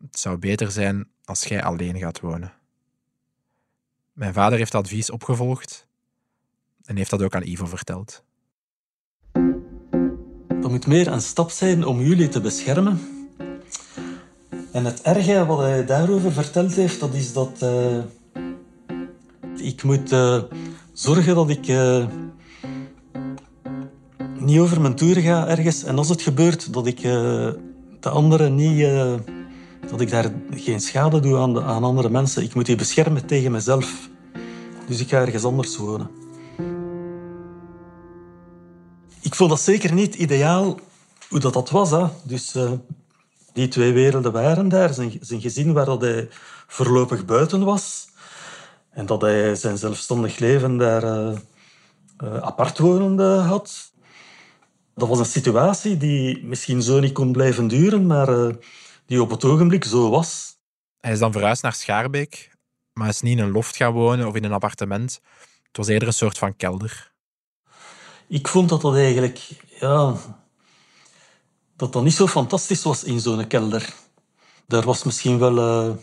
Het 0.00 0.18
zou 0.18 0.38
beter 0.38 0.70
zijn 0.70 1.08
als 1.24 1.44
jij 1.44 1.62
alleen 1.62 1.98
gaat 1.98 2.20
wonen. 2.20 2.52
Mijn 4.12 4.32
vader 4.32 4.58
heeft 4.58 4.74
advies 4.74 5.10
opgevolgd 5.10 5.86
en 6.84 6.96
heeft 6.96 7.10
dat 7.10 7.22
ook 7.22 7.34
aan 7.34 7.46
Ivo 7.46 7.66
verteld. 7.66 8.24
Dat 10.60 10.70
moet 10.70 10.86
meer 10.86 11.06
een 11.06 11.20
stap 11.20 11.50
zijn 11.50 11.84
om 11.84 12.00
jullie 12.00 12.28
te 12.28 12.40
beschermen. 12.40 13.00
En 14.76 14.84
het 14.84 15.02
erge 15.02 15.46
wat 15.46 15.58
hij 15.58 15.84
daarover 15.84 16.32
verteld 16.32 16.74
heeft, 16.74 17.00
dat 17.00 17.14
is 17.14 17.32
dat 17.32 17.50
uh, 17.62 17.98
ik 19.56 19.82
moet 19.82 20.12
uh, 20.12 20.42
zorgen 20.92 21.34
dat 21.34 21.50
ik 21.50 21.68
uh, 21.68 22.06
niet 24.38 24.58
over 24.58 24.80
mijn 24.80 24.94
toer 24.94 25.16
ga 25.16 25.48
ergens. 25.48 25.84
En 25.84 25.98
als 25.98 26.08
het 26.08 26.22
gebeurt, 26.22 26.72
dat 26.72 26.86
ik 26.86 27.00
de 28.00 28.08
anderen 28.08 28.54
niet... 28.54 28.86
dat 29.90 30.00
ik 30.00 30.10
daar 30.10 30.32
geen 30.50 30.80
schade 30.80 31.20
doe 31.20 31.38
aan, 31.38 31.62
aan 31.62 31.84
andere 31.84 32.10
mensen. 32.10 32.42
Ik 32.42 32.54
moet 32.54 32.66
die 32.66 32.76
beschermen 32.76 33.26
tegen 33.26 33.52
mezelf. 33.52 34.08
Dus 34.86 35.00
ik 35.00 35.08
ga 35.08 35.20
ergens 35.20 35.44
anders 35.44 35.76
wonen. 35.76 36.10
Ik 39.20 39.34
vond 39.34 39.50
dat 39.50 39.60
zeker 39.60 39.92
niet 39.92 40.14
ideaal 40.14 40.78
hoe 41.28 41.40
dat, 41.40 41.52
dat 41.52 41.70
was. 41.70 41.90
Hè. 41.90 42.06
Dus 42.22 42.54
die 43.56 43.68
twee 43.68 43.92
werelden 43.92 44.32
waren 44.32 44.68
daar. 44.68 44.94
Zijn, 44.94 45.18
zijn 45.20 45.40
gezin 45.40 45.72
waar 45.72 45.84
dat 45.84 46.00
hij 46.00 46.28
voorlopig 46.66 47.24
buiten 47.24 47.64
was. 47.64 48.08
En 48.90 49.06
dat 49.06 49.20
hij 49.20 49.54
zijn 49.54 49.78
zelfstandig 49.78 50.38
leven 50.38 50.76
daar 50.76 51.04
uh, 51.04 51.38
uh, 52.24 52.36
apart 52.36 52.78
wonende 52.78 53.24
had. 53.24 53.92
Dat 54.94 55.08
was 55.08 55.18
een 55.18 55.24
situatie 55.24 55.96
die 55.96 56.44
misschien 56.44 56.82
zo 56.82 57.00
niet 57.00 57.12
kon 57.12 57.32
blijven 57.32 57.68
duren, 57.68 58.06
maar 58.06 58.56
die 59.06 59.22
op 59.22 59.30
het 59.30 59.44
ogenblik 59.44 59.84
zo 59.84 60.10
was. 60.10 60.58
Hij 61.00 61.12
is 61.12 61.18
dan 61.18 61.32
verhuisd 61.32 61.62
naar 61.62 61.72
Schaarbeek, 61.74 62.50
maar 62.92 63.08
is 63.08 63.20
niet 63.20 63.38
in 63.38 63.44
een 63.44 63.50
loft 63.50 63.76
gaan 63.76 63.92
wonen 63.92 64.26
of 64.26 64.34
in 64.34 64.44
een 64.44 64.52
appartement. 64.52 65.20
Het 65.66 65.76
was 65.76 65.88
eerder 65.88 66.08
een 66.08 66.14
soort 66.14 66.38
van 66.38 66.56
kelder. 66.56 67.12
Ik 68.28 68.48
vond 68.48 68.68
dat 68.68 68.80
dat 68.80 68.94
eigenlijk... 68.94 69.40
Ja, 69.80 70.14
dat 71.76 71.92
dat 71.92 72.02
niet 72.02 72.14
zo 72.14 72.26
fantastisch 72.26 72.82
was 72.82 73.04
in 73.04 73.20
zo'n 73.20 73.46
kelder. 73.46 73.94
Daar 74.66 74.84
was 74.84 75.02
misschien 75.02 75.38
wel 75.38 75.56
uh, 75.56 75.94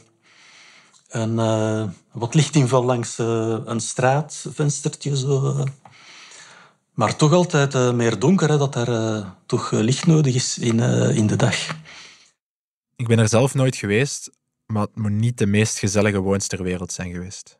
een 1.09 1.33
uh, 1.33 1.89
wat 2.11 2.33
lichtinval 2.33 2.83
langs 2.83 3.19
uh, 3.19 3.57
een 3.65 3.79
straatvenstertje. 3.79 5.17
Zo. 5.17 5.65
Maar 6.93 7.15
toch 7.15 7.33
altijd 7.33 7.93
meer 7.93 8.19
donker, 8.19 8.49
hè, 8.49 8.57
dat 8.57 8.75
er 8.75 9.25
toch 9.45 9.71
licht 9.71 10.05
nodig 10.05 10.35
is 10.35 10.57
in, 10.57 10.79
in 11.15 11.27
de 11.27 11.35
dag. 11.35 11.55
Ik 12.95 13.07
ben 13.07 13.19
er 13.19 13.29
zelf 13.29 13.53
nooit 13.53 13.75
geweest, 13.75 14.31
maar 14.65 14.81
het 14.81 14.95
moet 14.95 15.11
niet 15.11 15.37
de 15.37 15.45
meest 15.45 15.79
gezellige 15.79 16.19
woons 16.19 16.47
ter 16.47 16.63
wereld 16.63 16.91
zijn 16.91 17.11
geweest. 17.11 17.59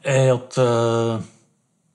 Hij 0.00 0.28
had 0.28 0.56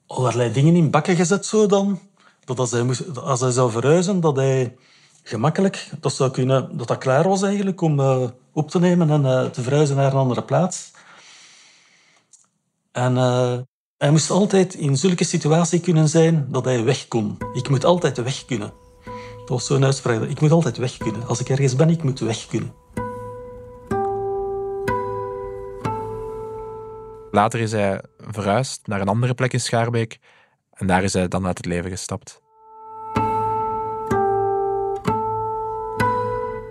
allerlei 0.06 0.52
dingen 0.52 0.74
in 0.76 0.90
bakken 0.90 1.16
gezet 1.16 1.46
zo 1.46 1.66
dan. 1.66 2.00
Dat 2.46 2.58
als 2.58 2.70
hij, 2.70 2.82
moest, 2.82 3.18
als 3.18 3.40
hij 3.40 3.50
zou 3.50 3.70
verhuizen, 3.70 4.20
dat 4.20 4.36
hij 4.36 4.76
gemakkelijk 5.22 5.90
dat, 6.00 6.12
zou 6.12 6.30
kunnen, 6.30 6.76
dat 6.76 6.88
dat 6.88 6.98
klaar 6.98 7.28
was 7.28 7.42
eigenlijk 7.42 7.80
om 7.80 8.00
uh, 8.00 8.28
op 8.52 8.70
te 8.70 8.78
nemen 8.78 9.10
en 9.10 9.22
uh, 9.22 9.44
te 9.44 9.62
verhuizen 9.62 9.96
naar 9.96 10.12
een 10.12 10.18
andere 10.18 10.42
plaats. 10.42 10.90
En 12.92 13.14
uh, 13.14 13.58
hij 13.96 14.10
moest 14.10 14.30
altijd 14.30 14.74
in 14.74 14.96
zulke 14.96 15.24
situatie 15.24 15.80
kunnen 15.80 16.08
zijn 16.08 16.46
dat 16.50 16.64
hij 16.64 16.84
weg 16.84 17.08
kon. 17.08 17.38
Ik 17.54 17.68
moet 17.68 17.84
altijd 17.84 18.22
weg 18.22 18.44
kunnen. 18.44 18.72
Dat 19.38 19.48
was 19.48 19.66
zo'n 19.66 19.84
uitspraak. 19.84 20.22
Ik 20.22 20.40
moet 20.40 20.50
altijd 20.50 20.76
weg 20.76 20.96
kunnen. 20.96 21.26
Als 21.26 21.40
ik 21.40 21.48
ergens 21.48 21.76
ben, 21.76 21.90
ik 21.90 22.02
moet 22.02 22.18
weg 22.18 22.46
kunnen. 22.46 22.72
Later 27.30 27.60
is 27.60 27.72
hij 27.72 28.02
verhuisd 28.18 28.86
naar 28.86 29.00
een 29.00 29.08
andere 29.08 29.34
plek 29.34 29.52
in 29.52 29.60
Schaarbeek 29.60 30.18
en 30.76 30.86
daar 30.86 31.02
is 31.02 31.12
hij 31.12 31.28
dan 31.28 31.46
uit 31.46 31.56
het 31.56 31.66
leven 31.66 31.90
gestapt. 31.90 32.40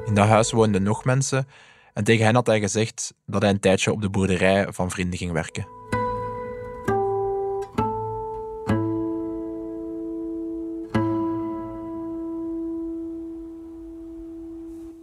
In 0.05 0.13
dat 0.13 0.27
huis 0.27 0.51
woonden 0.51 0.83
nog 0.83 1.05
mensen 1.05 1.47
en 1.93 2.03
tegen 2.03 2.25
hen 2.25 2.35
had 2.35 2.47
hij 2.47 2.59
gezegd 2.59 3.13
dat 3.25 3.41
hij 3.41 3.51
een 3.51 3.59
tijdje 3.59 3.91
op 3.91 4.01
de 4.01 4.09
boerderij 4.09 4.67
van 4.69 4.91
vrienden 4.91 5.19
ging 5.19 5.31
werken. 5.31 5.67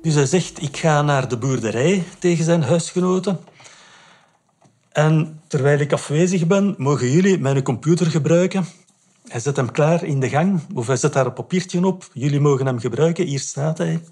Dus 0.02 0.14
hij 0.14 0.26
zegt, 0.26 0.62
ik 0.62 0.76
ga 0.76 1.02
naar 1.02 1.28
de 1.28 1.38
boerderij 1.38 2.04
tegen 2.18 2.44
zijn 2.44 2.62
huisgenoten. 2.62 3.38
En 4.92 5.40
terwijl 5.47 5.78
ik 5.78 5.92
afwezig 5.92 6.47
ben, 6.47 6.75
mogen 6.78 7.11
jullie 7.11 7.38
mijn 7.38 7.62
computer 7.62 8.06
gebruiken. 8.06 8.66
Hij 9.32 9.40
zet 9.40 9.56
hem 9.56 9.70
klaar 9.70 10.04
in 10.04 10.20
de 10.20 10.28
gang, 10.28 10.60
of 10.74 10.86
hij 10.86 10.96
zet 10.96 11.12
daar 11.12 11.26
een 11.26 11.32
papiertje 11.32 11.86
op. 11.86 12.10
Jullie 12.12 12.40
mogen 12.40 12.66
hem 12.66 12.78
gebruiken, 12.78 13.26
hier 13.26 13.40
staat 13.40 13.78
hij. 13.78 14.02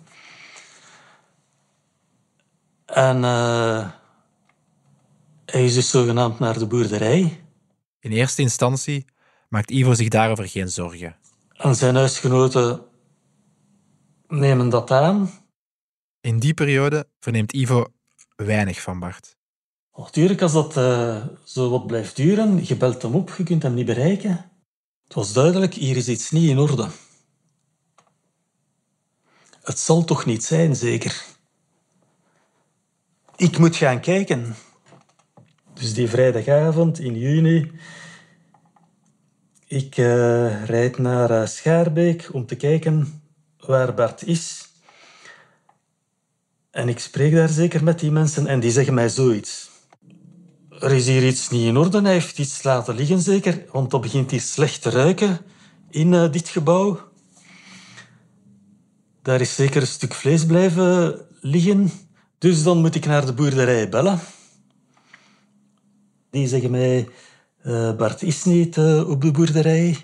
En 2.85 3.17
uh, 3.17 3.91
hij 5.45 5.65
is 5.65 5.75
dus 5.75 5.91
zogenaamd 5.91 6.39
naar 6.39 6.59
de 6.59 6.67
boerderij. 6.67 7.43
In 7.99 8.11
eerste 8.11 8.43
instantie 8.43 9.05
maakt 9.49 9.71
Ivo 9.71 9.95
zich 9.95 10.09
daarover 10.09 10.49
geen 10.49 10.69
zorgen. 10.69 11.17
En 11.53 11.75
zijn 11.75 11.95
huisgenoten 11.95 12.81
nemen 14.29 14.69
dat 14.69 14.91
aan. 14.91 15.31
In 16.21 16.39
die 16.39 16.55
periode 16.55 17.09
verneemt 17.19 17.53
Ivo 17.53 17.87
weinig 18.37 18.81
van 18.81 18.99
Bart. 18.99 19.37
Natuurlijk, 19.97 20.43
als 20.43 20.53
dat 20.53 20.77
uh, 20.77 21.25
zo 21.45 21.71
wat 21.71 21.87
blijft 21.87 22.17
duren, 22.17 22.67
je 22.67 22.77
belt 22.77 23.03
hem 23.03 23.15
op, 23.15 23.35
je 23.37 23.43
kunt 23.43 23.63
hem 23.63 23.75
niet 23.75 23.87
bereiken. 23.87 24.51
Het 25.11 25.19
was 25.19 25.33
duidelijk, 25.33 25.75
hier 25.75 25.97
is 25.97 26.09
iets 26.09 26.31
niet 26.31 26.49
in 26.49 26.59
orde. 26.59 26.89
Het 29.63 29.79
zal 29.79 30.05
toch 30.05 30.25
niet 30.25 30.45
zijn, 30.45 30.77
zeker? 30.77 31.25
Ik 33.37 33.59
moet 33.59 33.77
gaan 33.77 34.01
kijken. 34.01 34.55
Dus 35.75 35.95
die 35.95 36.09
vrijdagavond 36.09 36.99
in 36.99 37.19
juni, 37.19 37.73
ik 39.67 39.97
uh, 39.97 40.65
rijd 40.65 40.99
naar 40.99 41.31
uh, 41.31 41.47
Schaarbeek 41.47 42.29
om 42.33 42.47
te 42.47 42.57
kijken 42.57 43.23
waar 43.59 43.95
Bart 43.95 44.23
is. 44.27 44.69
En 46.71 46.89
ik 46.89 46.99
spreek 46.99 47.35
daar 47.35 47.49
zeker 47.49 47.85
met 47.85 47.99
die 47.99 48.11
mensen 48.11 48.47
en 48.47 48.61
die 48.61 48.71
zeggen 48.71 48.95
mij 48.95 49.09
zoiets 49.09 49.70
er 50.81 50.93
is 50.93 51.07
hier 51.07 51.27
iets 51.27 51.49
niet 51.51 51.67
in 51.67 51.77
orde. 51.77 52.01
Hij 52.01 52.13
heeft 52.13 52.39
iets 52.39 52.63
laten 52.63 52.95
liggen, 52.95 53.21
zeker. 53.21 53.65
Want 53.73 53.91
dat 53.91 54.01
begint 54.01 54.31
hier 54.31 54.41
slecht 54.41 54.83
te 54.83 54.91
ruiken 54.91 55.39
in 55.91 56.13
uh, 56.13 56.33
dit 56.33 56.49
gebouw. 56.49 57.01
Daar 59.23 59.41
is 59.41 59.55
zeker 59.55 59.81
een 59.81 59.87
stuk 59.87 60.15
vlees 60.15 60.47
blijven 60.47 61.21
liggen. 61.41 61.91
Dus 62.39 62.63
dan 62.63 62.79
moet 62.79 62.95
ik 62.95 63.07
naar 63.07 63.27
de 63.27 63.33
boerderij 63.33 63.89
bellen. 63.89 64.21
Die 66.31 66.49
zeggen 66.49 66.71
mij, 66.71 67.09
uh, 67.65 67.97
Bart 67.97 68.23
is 68.23 68.45
niet 68.45 68.77
uh, 68.77 69.09
op 69.09 69.23
de 69.23 69.31
boerderij. 69.31 69.97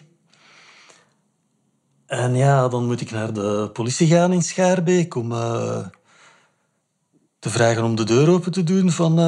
En 2.07 2.35
ja, 2.35 2.69
dan 2.69 2.87
moet 2.87 3.01
ik 3.01 3.11
naar 3.11 3.33
de 3.33 3.71
politie 3.73 4.07
gaan 4.07 4.33
in 4.33 4.43
Schaarbeek 4.43 5.15
om 5.15 5.29
te 7.39 7.51
vragen 7.51 7.85
om 7.85 7.95
de 7.95 8.05
deur 8.05 8.29
open 8.29 8.53
te 8.53 8.63
doen 8.63 8.91
van 8.91 9.19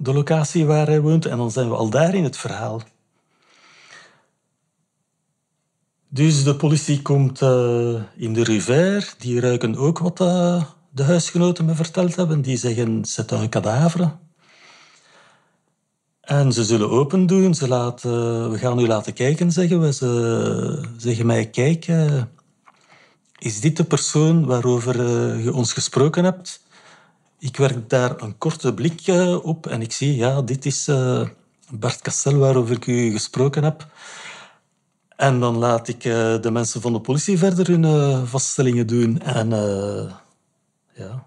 de 0.00 0.12
locatie 0.12 0.66
waar 0.66 0.86
hij 0.86 1.00
woont. 1.00 1.26
En 1.26 1.36
dan 1.36 1.50
zijn 1.50 1.68
we 1.68 1.74
al 1.74 1.90
daar 1.90 2.14
in 2.14 2.24
het 2.24 2.36
verhaal. 2.36 2.82
Dus 6.08 6.44
de 6.44 6.56
politie 6.56 7.02
komt 7.02 7.40
uh, 7.40 8.02
in 8.16 8.32
de 8.32 8.44
rivière. 8.44 9.06
Die 9.18 9.40
ruiken 9.40 9.76
ook 9.76 9.98
wat 9.98 10.20
uh, 10.20 10.64
de 10.90 11.02
huisgenoten 11.02 11.64
me 11.64 11.74
verteld 11.74 12.16
hebben. 12.16 12.42
Die 12.42 12.56
zeggen, 12.56 13.04
c'est 13.04 13.32
un 13.32 13.48
cadavre. 13.48 14.16
En 16.20 16.52
ze 16.52 16.64
zullen 16.64 16.90
open 16.90 17.26
doen. 17.26 17.54
Ze 17.54 17.68
laten, 17.68 18.50
we 18.50 18.58
gaan 18.58 18.78
u 18.78 18.86
laten 18.86 19.12
kijken, 19.12 19.52
zeggen 19.52 19.80
we. 19.80 19.92
Ze 19.92 20.82
zeggen 20.96 21.26
mij, 21.26 21.50
kijk, 21.50 21.88
uh, 21.88 22.22
is 23.38 23.60
dit 23.60 23.76
de 23.76 23.84
persoon 23.84 24.46
waarover 24.46 24.96
je 25.38 25.52
ons 25.52 25.72
gesproken 25.72 26.24
hebt? 26.24 26.60
Ik 27.40 27.56
werk 27.56 27.88
daar 27.90 28.22
een 28.22 28.38
korte 28.38 28.74
blik 28.74 29.00
op 29.42 29.66
en 29.66 29.82
ik 29.82 29.92
zie, 29.92 30.16
ja, 30.16 30.42
dit 30.42 30.66
is 30.66 30.84
Bart 31.70 32.00
Castel 32.00 32.36
waarover 32.36 32.76
ik 32.76 32.86
u 32.86 33.10
gesproken 33.10 33.64
heb. 33.64 33.86
En 35.16 35.40
dan 35.40 35.56
laat 35.56 35.88
ik 35.88 36.04
uh, 36.04 36.40
de 36.40 36.50
mensen 36.50 36.80
van 36.80 36.92
de 36.92 37.00
politie 37.00 37.38
verder 37.38 37.66
hun 37.66 37.82
uh, 37.82 38.24
vaststellingen 38.24 38.86
doen. 38.86 39.20
En 39.20 39.48
ja. 40.94 41.26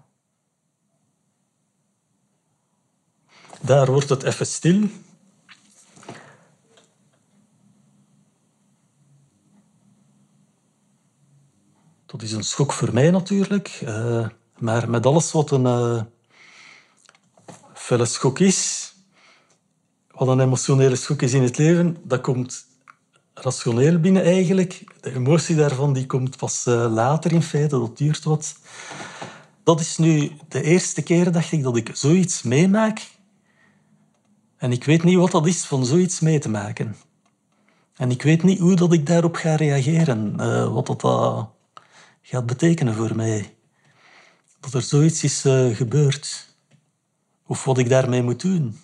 Daar 3.60 3.90
wordt 3.90 4.08
het 4.08 4.22
even 4.22 4.46
stil. 4.46 4.88
Dat 12.06 12.22
is 12.22 12.32
een 12.32 12.44
schok 12.44 12.72
voor 12.72 12.92
mij 12.92 13.10
natuurlijk. 13.10 13.82
Maar 14.58 14.90
met 14.90 15.06
alles 15.06 15.32
wat 15.32 15.50
een 15.50 16.06
felle 17.74 18.06
schok 18.06 18.38
is, 18.38 18.92
wat 20.10 20.28
een 20.28 20.40
emotionele 20.40 20.96
schok 20.96 21.22
is 21.22 21.32
in 21.32 21.42
het 21.42 21.58
leven, 21.58 21.96
dat 22.02 22.20
komt 22.20 22.66
rationeel 23.34 23.98
binnen 24.00 24.22
eigenlijk. 24.22 24.84
De 25.00 25.14
emotie 25.14 25.56
daarvan 25.56 25.92
die 25.92 26.06
komt 26.06 26.36
pas 26.36 26.66
uh, 26.66 26.92
later 26.92 27.32
in 27.32 27.42
feite, 27.42 27.78
dat 27.78 27.98
duurt 27.98 28.24
wat. 28.24 28.56
Dat 29.62 29.80
is 29.80 29.96
nu 29.96 30.30
de 30.48 30.62
eerste 30.62 31.02
keer, 31.02 31.32
dacht 31.32 31.52
ik, 31.52 31.62
dat 31.62 31.76
ik 31.76 31.90
zoiets 31.92 32.42
meemaak. 32.42 33.12
En 34.56 34.72
ik 34.72 34.84
weet 34.84 35.02
niet 35.02 35.16
wat 35.16 35.30
dat 35.30 35.46
is 35.46 35.64
van 35.64 35.86
zoiets 35.86 36.20
mee 36.20 36.38
te 36.38 36.48
maken. 36.48 36.96
En 37.96 38.10
ik 38.10 38.22
weet 38.22 38.42
niet 38.42 38.58
hoe 38.58 38.74
dat 38.74 38.92
ik 38.92 39.06
daarop 39.06 39.36
ga 39.36 39.54
reageren. 39.54 40.34
Uh, 40.40 40.72
wat 40.72 40.86
dat 40.86 41.04
uh, 41.04 41.44
gaat 42.22 42.46
betekenen 42.46 42.94
voor 42.94 43.16
mij. 43.16 43.54
Dat 44.64 44.74
er 44.74 44.82
zoiets 44.82 45.22
is 45.24 45.40
gebeurd. 45.76 46.48
Of 47.46 47.64
wat 47.64 47.78
ik 47.78 47.88
daarmee 47.88 48.22
moet 48.22 48.40
doen. 48.40 48.78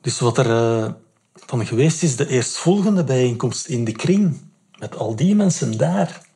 Dus 0.00 0.18
wat 0.18 0.38
er 0.38 0.46
uh, 0.46 0.92
dan 1.46 1.66
geweest 1.66 2.02
is, 2.02 2.16
de 2.16 2.28
eerstvolgende 2.28 3.04
bijeenkomst 3.04 3.66
in 3.66 3.84
de 3.84 3.92
kring, 3.92 4.40
met 4.78 4.96
al 4.96 5.16
die 5.16 5.34
mensen 5.34 5.78
daar. 5.78 6.26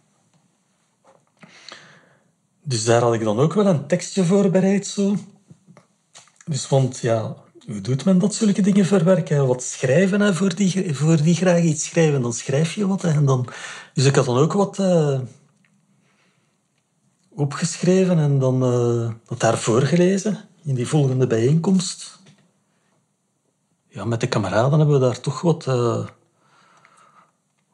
Dus 2.63 2.85
daar 2.85 3.01
had 3.01 3.15
ik 3.15 3.25
dan 3.25 3.39
ook 3.39 3.55
wel 3.55 3.67
een 3.67 3.87
tekstje 3.87 4.25
voorbereid, 4.25 4.87
zo. 4.87 5.17
Dus, 6.45 6.69
want 6.69 6.99
ja, 6.99 7.37
hoe 7.67 7.81
doet 7.81 8.05
men 8.05 8.19
dat, 8.19 8.35
zulke 8.35 8.63
dingen 8.63 8.87
verwerken? 8.87 9.47
Wat 9.47 9.63
schrijven, 9.63 10.35
voor, 10.35 10.55
die, 10.55 10.95
voor 10.95 11.23
die 11.23 11.35
graag 11.35 11.63
iets 11.63 11.85
schrijven, 11.85 12.23
dan 12.23 12.33
schrijf 12.33 12.75
je 12.75 12.87
wat. 12.87 13.05
En 13.05 13.25
dan, 13.25 13.49
dus 13.95 14.05
ik 14.05 14.15
had 14.15 14.25
dan 14.25 14.39
ook 14.39 14.53
wat 14.53 14.79
uh, 14.79 15.21
opgeschreven 17.29 18.19
en 18.19 18.39
dan 18.39 18.55
uh, 18.65 19.13
dat 19.25 19.41
daar 19.41 19.59
voorgelezen 19.59 20.39
in 20.65 20.75
die 20.75 20.89
volgende 20.89 21.27
bijeenkomst 21.27 22.19
ja, 23.89 24.05
met 24.05 24.21
de 24.21 24.29
kameraden 24.29 24.79
hebben 24.79 25.01
we 25.01 25.07
daar 25.07 25.21
toch 25.21 25.41
wat 25.41 25.67
uh, 25.67 26.07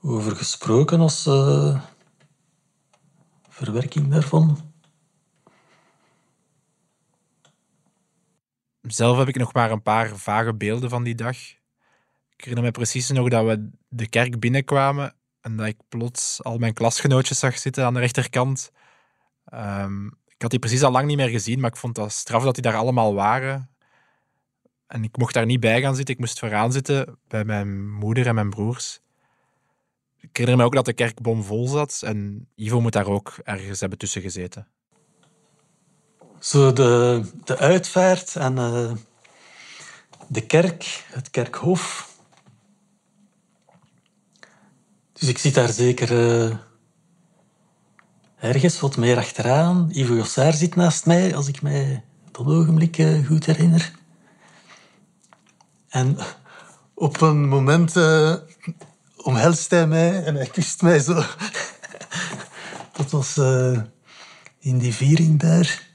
over 0.02 0.36
gesproken 0.36 1.00
als 1.00 1.22
verwerking 3.48 4.10
daarvan. 4.10 4.69
Zelf 8.92 9.18
heb 9.18 9.28
ik 9.28 9.36
nog 9.36 9.52
maar 9.52 9.70
een 9.70 9.82
paar 9.82 10.16
vage 10.16 10.54
beelden 10.54 10.90
van 10.90 11.02
die 11.02 11.14
dag. 11.14 11.36
Ik 12.36 12.46
herinner 12.46 12.64
me 12.64 12.70
precies 12.70 13.10
nog 13.10 13.28
dat 13.28 13.44
we 13.44 13.70
de 13.88 14.08
kerk 14.08 14.40
binnenkwamen 14.40 15.14
en 15.40 15.56
dat 15.56 15.66
ik 15.66 15.76
plots 15.88 16.42
al 16.42 16.58
mijn 16.58 16.74
klasgenootjes 16.74 17.38
zag 17.38 17.58
zitten 17.58 17.84
aan 17.84 17.94
de 17.94 18.00
rechterkant. 18.00 18.70
Um, 19.54 20.06
ik 20.26 20.42
had 20.42 20.50
die 20.50 20.58
precies 20.58 20.82
al 20.82 20.90
lang 20.90 21.06
niet 21.06 21.16
meer 21.16 21.28
gezien, 21.28 21.60
maar 21.60 21.70
ik 21.70 21.76
vond 21.76 21.94
dat 21.94 22.12
straf 22.12 22.42
dat 22.42 22.54
die 22.54 22.62
daar 22.62 22.76
allemaal 22.76 23.14
waren. 23.14 23.70
En 24.86 25.04
ik 25.04 25.16
mocht 25.16 25.34
daar 25.34 25.46
niet 25.46 25.60
bij 25.60 25.80
gaan 25.80 25.96
zitten. 25.96 26.14
Ik 26.14 26.20
moest 26.20 26.38
vooraan 26.38 26.72
zitten 26.72 27.18
bij 27.28 27.44
mijn 27.44 27.90
moeder 27.90 28.26
en 28.26 28.34
mijn 28.34 28.50
broers. 28.50 29.00
Ik 30.18 30.36
herinner 30.36 30.56
me 30.56 30.64
ook 30.64 30.74
dat 30.74 30.84
de 30.84 30.92
kerk 30.92 31.20
bomvol 31.20 31.68
zat. 31.68 32.02
En 32.04 32.48
Ivo 32.54 32.80
moet 32.80 32.92
daar 32.92 33.06
ook 33.06 33.38
ergens 33.44 33.80
hebben 33.80 33.98
tussen 33.98 34.22
gezeten. 34.22 34.68
Zo 36.40 36.72
de, 36.72 37.22
de 37.44 37.58
uitvaart 37.58 38.36
en 38.36 38.56
uh, 38.56 38.92
de 40.26 40.46
kerk, 40.46 41.04
het 41.12 41.30
kerkhof. 41.30 42.08
Dus 45.12 45.28
ik 45.28 45.38
zit 45.38 45.54
daar 45.54 45.72
zeker 45.72 46.12
uh, 46.12 46.56
ergens 48.38 48.80
wat 48.80 48.96
meer 48.96 49.16
achteraan. 49.16 49.88
Ivo 49.92 50.14
Jossaar 50.14 50.52
zit 50.52 50.74
naast 50.74 51.06
mij, 51.06 51.36
als 51.36 51.48
ik 51.48 51.62
mij 51.62 52.04
dat 52.30 52.46
ogenblik 52.46 52.98
uh, 52.98 53.26
goed 53.26 53.46
herinner. 53.46 53.92
En 55.88 56.18
op 56.94 57.20
een 57.20 57.48
moment 57.48 57.96
omhelst 59.16 59.70
hij 59.70 59.86
mij 59.86 60.24
en 60.24 60.34
hij 60.34 60.46
kust 60.46 60.82
mij 60.82 60.98
zo. 60.98 61.14
Dat 62.96 63.10
was 63.10 63.36
in 64.58 64.78
die 64.78 64.94
viering 64.94 65.40
daar. 65.40 65.89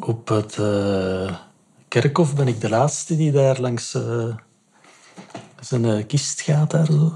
Op 0.00 0.28
het 0.28 0.56
uh, 0.56 1.36
kerkhof 1.88 2.34
ben 2.34 2.48
ik 2.48 2.60
de 2.60 2.68
laatste 2.68 3.16
die 3.16 3.32
daar 3.32 3.60
langs 3.60 3.98
zijn 5.60 6.06
kist 6.06 6.40
gaat 6.40 6.70
daar 6.70 6.86
zo. 6.86 7.14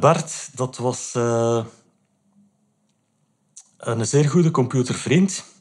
Bart, 0.00 0.56
dat 0.56 0.76
was 0.76 1.14
een 3.76 4.06
zeer 4.06 4.28
goede 4.28 4.50
computervriend. 4.50 5.55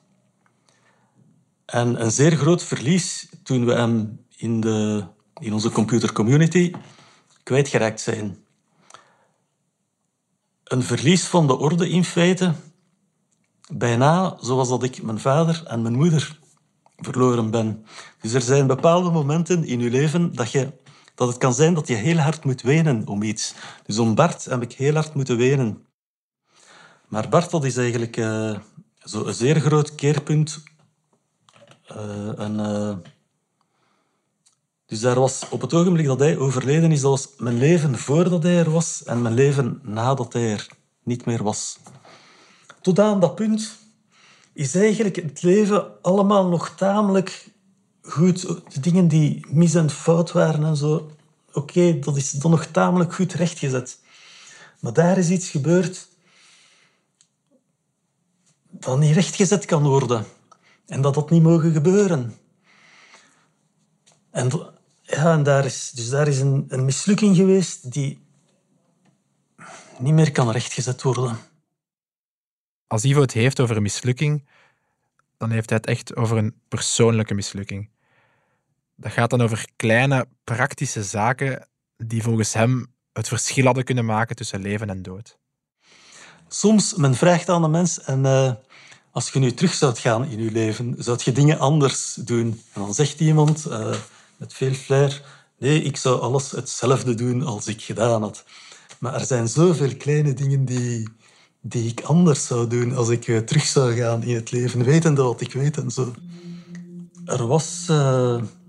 En 1.76 2.02
een 2.02 2.12
zeer 2.12 2.38
groot 2.38 2.64
verlies 2.64 3.30
toen 3.44 3.66
we 3.66 3.74
hem 3.74 4.26
in, 4.36 4.62
de, 4.62 5.04
in 5.40 5.54
onze 5.54 5.70
computercommunity 5.70 6.72
kwijtgeraakt 7.44 8.02
zijn. 8.02 8.38
Een 10.64 10.84
verlies 10.84 11.24
van 11.24 11.48
de 11.48 11.58
orde 11.58 11.90
in 11.90 12.04
feite, 12.04 12.54
bijna 13.74 14.38
zoals 14.42 14.70
dat 14.70 14.84
ik 14.84 15.02
mijn 15.02 15.20
vader 15.20 15.64
en 15.66 15.82
mijn 15.82 15.96
moeder 15.96 16.40
verloren 16.98 17.52
ben. 17.52 17.86
Dus 18.22 18.34
er 18.34 18.42
zijn 18.42 18.68
bepaalde 18.68 19.12
momenten 19.12 19.64
in 19.64 19.80
je 19.80 19.90
leven 19.90 20.36
dat 20.36 20.52
je 20.52 20.72
dat 21.16 21.28
het 21.28 21.38
kan 21.38 21.54
zijn 21.54 21.74
dat 21.74 21.88
je 21.88 21.96
heel 21.96 22.18
hard 22.18 22.44
moet 22.44 22.62
wenen 22.62 23.08
om 23.08 23.24
iets. 23.24 23.54
Dus 23.86 23.98
om 23.98 24.16
Bart 24.16 24.46
heb 24.46 24.62
ik 24.62 24.74
heel 24.74 24.94
hard 24.94 25.14
moeten 25.14 25.38
wenen. 25.38 25.86
Maar 27.08 27.30
Bart, 27.30 27.52
dat 27.52 27.64
is 27.64 27.78
eigenlijk 27.78 28.18
uh, 28.18 28.58
een 29.00 29.34
zeer 29.34 29.60
groot 29.60 29.96
keerpunt. 29.96 30.64
Uh, 31.92 32.32
een, 32.36 32.60
uh, 32.60 32.96
dus 34.86 35.00
daar 35.00 35.20
was 35.20 35.50
op 35.50 35.62
het 35.62 35.74
ogenblik 35.74 36.06
dat 36.06 36.20
hij 36.20 36.38
overleden 36.38 36.92
is, 36.92 37.02
dat 37.02 37.12
was 37.12 37.30
mijn 37.38 37.58
leven 37.58 37.98
voordat 37.98 38.44
hij 38.44 38.58
er 38.58 38.72
was 38.72 39.04
en 39.04 39.22
mijn 39.22 39.34
leven 39.34 39.80
nadat 39.84 40.34
hij 40.34 40.52
er 40.52 40.68
niet 41.04 41.26
meer 41.26 41.44
was. 41.44 41.78
Tot 42.82 43.00
aan 43.00 43.20
dat 43.20 43.36
punt 43.36 43.78
is 44.54 44.76
eigenlijk 44.76 45.16
het 45.16 45.42
leven 45.42 46.02
allemaal 46.02 46.48
nog 46.48 46.70
tamelijk 46.70 47.50
goed, 48.02 48.42
de 48.74 48.80
dingen 48.80 49.08
die 49.08 49.46
mis 49.50 49.76
en 49.76 49.90
fout 49.90 50.32
waren 50.32 50.64
en 50.64 50.78
zo, 50.78 51.12
oké, 51.54 52.00
dat 52.00 52.18
is 52.18 52.32
dan 52.32 52.52
nog 52.52 52.66
tamelijk 52.66 53.14
goed 53.14 53.34
rechtgezet. 53.34 54.00
Maar 54.80 54.94
daar 54.94 55.18
is 55.18 55.30
iets 55.30 55.50
gebeurd 55.50 56.08
dat 58.70 59.00
niet 59.00 59.16
rechtgezet 59.16 59.66
kan 59.66 59.84
worden. 59.84 60.26
En 60.88 61.02
dat 61.02 61.14
dat 61.14 61.30
niet 61.30 61.44
mogen 61.44 61.72
gebeuren. 61.72 62.38
En, 64.32 64.74
Ja, 65.02 65.34
en 65.34 65.44
daar 65.44 65.66
is, 65.66 65.92
dus 65.92 66.10
daar 66.10 66.28
is 66.28 66.40
een, 66.40 66.66
een 66.68 66.86
mislukking 66.86 67.36
geweest 67.36 67.92
die 67.92 68.26
niet 70.00 70.14
meer 70.14 70.32
kan 70.32 70.52
rechtgezet 70.52 71.02
worden. 71.02 71.38
Als 72.88 73.04
Ivo 73.04 73.22
het 73.22 73.32
heeft 73.32 73.60
over 73.60 73.76
een 73.76 73.82
mislukking, 73.82 74.48
dan 75.38 75.52
heeft 75.52 75.70
hij 75.70 75.78
het 75.78 75.88
echt 75.88 76.16
over 76.16 76.38
een 76.38 76.56
persoonlijke 76.68 77.34
mislukking. 77.34 77.90
Dat 78.96 79.12
gaat 79.12 79.30
dan 79.30 79.42
over 79.42 79.68
kleine, 79.76 80.28
praktische 80.44 81.04
zaken 81.04 81.68
die 81.98 82.24
volgens 82.24 82.54
hem 82.54 82.94
het 83.14 83.28
verschil 83.28 83.66
hadden 83.66 83.84
kunnen 83.84 84.06
maken 84.06 84.36
tussen 84.36 84.62
leven 84.62 84.90
en 84.90 85.02
dood. 85.02 85.38
Soms, 86.48 86.96
men 86.96 87.16
vraagt 87.16 87.50
aan 87.50 87.62
de 87.62 87.68
mens, 87.68 88.02
en 88.02 88.26
eh, 88.26 88.54
als 89.16 89.30
je 89.30 89.40
nu 89.40 89.54
terug 89.54 89.74
zou 89.74 89.96
gaan 89.96 90.26
in 90.26 90.44
je 90.44 90.52
leven, 90.52 90.96
zou 90.98 91.18
je 91.24 91.32
dingen 91.32 91.60
anders 91.60 92.18
doen? 92.20 92.62
En 92.74 92.82
dan 92.82 92.94
zegt 92.94 93.20
iemand 93.20 93.66
uh, 93.68 93.96
met 94.38 94.54
veel 94.54 94.74
flair, 94.74 95.22
nee, 95.60 95.82
ik 95.82 95.98
zou 95.98 96.22
alles 96.22 96.52
hetzelfde 96.52 97.16
doen 97.16 97.44
als 97.44 97.68
ik 97.68 97.82
gedaan 97.82 98.22
had. 98.22 98.44
Maar 99.00 99.14
er 99.14 99.26
zijn 99.26 99.48
zoveel 99.48 99.96
kleine 99.98 100.34
dingen 100.34 100.66
die, 100.66 101.10
die 101.62 101.88
ik 101.88 102.02
anders 102.02 102.46
zou 102.46 102.68
doen 102.68 102.96
als 102.96 103.10
ik 103.10 103.28
uh, 103.28 103.38
terug 103.38 103.66
zou 103.66 103.96
gaan 103.96 104.24
in 104.24 104.36
het 104.36 104.52
leven, 104.52 104.84
wetende 104.84 105.22
wat 105.22 105.42
ik 105.42 105.54
weet 105.54 105.78
en 105.78 105.92
zo. 105.92 106.14
Er 107.26 107.48
was 107.48 107.92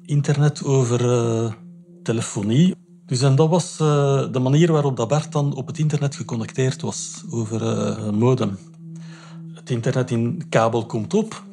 internet 0.04 0.64
over 0.64 0.98
telefonie. 2.02 2.74
Dus 3.06 3.20
en 3.20 3.36
dat 3.36 3.48
was 3.48 3.76
de 3.76 4.40
manier 4.42 4.72
waarop 4.72 4.96
dat 4.96 5.26
dan 5.30 5.54
op 5.54 5.66
het 5.66 5.78
internet 5.78 6.16
geconnecteerd 6.16 6.82
was 6.82 7.22
over 7.30 7.60
modem. 8.14 8.58
Het 9.66 9.74
internet 9.74 10.10
in 10.10 10.42
kabel 10.48 10.86
komt 10.86 11.14
op. 11.14 11.44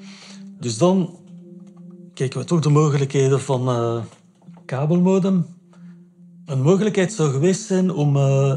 Dus 0.59 0.77
dan 0.77 1.19
kijken 2.13 2.39
we 2.39 2.45
toch 2.45 2.59
de 2.59 2.69
mogelijkheden 2.69 3.41
van 3.41 3.69
uh, 3.69 4.03
kabelmodem. 4.65 5.45
Een 6.45 6.61
mogelijkheid 6.61 7.13
zou 7.13 7.31
geweest 7.31 7.65
zijn 7.65 7.91
om 7.91 8.13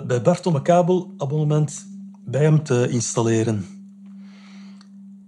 bij 0.06 0.22
Bart 0.22 0.46
om 0.46 0.54
een 0.54 0.62
kabelabonnement 0.62 1.86
bij 2.24 2.42
hem 2.42 2.62
te 2.62 2.88
installeren. 2.90 3.64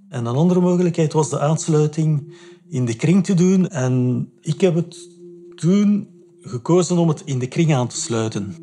En 0.08 0.26
een 0.26 0.36
andere 0.36 0.60
mogelijkheid 0.60 1.12
was 1.12 1.30
de 1.30 1.40
aansluiting 1.40 2.34
in 2.68 2.84
de 2.84 2.96
kring 2.96 3.24
te 3.24 3.34
doen. 3.34 3.68
En 3.68 4.26
ik 4.40 4.60
heb 4.60 4.74
het 4.74 5.08
toen 5.54 6.08
gekozen 6.40 6.98
om 6.98 7.08
het 7.08 7.22
in 7.24 7.38
de 7.38 7.48
kring 7.48 7.74
aan 7.74 7.88
te 7.88 7.96
sluiten. 7.96 8.54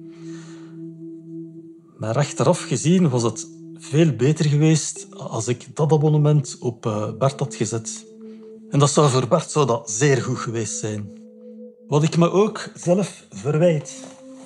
Maar 1.97 2.17
achteraf 2.17 2.61
gezien 2.61 3.09
was 3.09 3.23
het 3.23 3.54
veel 3.89 4.15
beter 4.15 4.45
geweest 4.45 5.07
als 5.11 5.47
ik 5.47 5.67
dat 5.73 5.91
abonnement 5.91 6.57
op 6.59 6.85
eh, 6.85 7.11
Bart 7.17 7.39
had 7.39 7.55
gezet. 7.55 8.05
En 8.69 8.79
dat 8.79 8.89
zou 8.89 9.09
voor 9.09 9.27
Bart 9.27 9.51
zou 9.51 9.65
dat 9.65 9.91
zeer 9.91 10.21
goed 10.21 10.37
geweest 10.37 10.77
zijn. 10.77 11.09
Wat 11.87 12.03
ik 12.03 12.17
me 12.17 12.31
ook 12.31 12.69
zelf 12.73 13.25
verwijt 13.29 13.93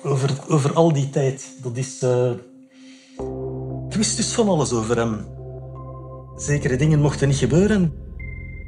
over, 0.02 0.30
over 0.48 0.72
al 0.72 0.92
die 0.92 1.10
tijd, 1.10 1.56
dat 1.62 1.76
is... 1.76 2.02
Uh, 2.02 2.30
ik 3.88 3.96
wist 3.96 4.16
dus 4.16 4.32
van 4.32 4.48
alles 4.48 4.72
over 4.72 4.96
hem. 4.96 5.26
Zekere 6.36 6.76
dingen 6.76 7.00
mochten 7.00 7.28
niet 7.28 7.36
gebeuren. 7.36 7.92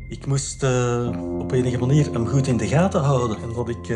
Ik 0.09 0.27
moest 0.27 0.63
uh, 0.63 1.39
op 1.39 1.53
enige 1.53 1.79
manier 1.79 2.13
hem 2.13 2.27
goed 2.27 2.47
in 2.47 2.57
de 2.57 2.69
gaten 2.69 3.01
houden. 3.01 3.37
En 3.43 3.53
dat 3.53 3.69
ik 3.69 3.89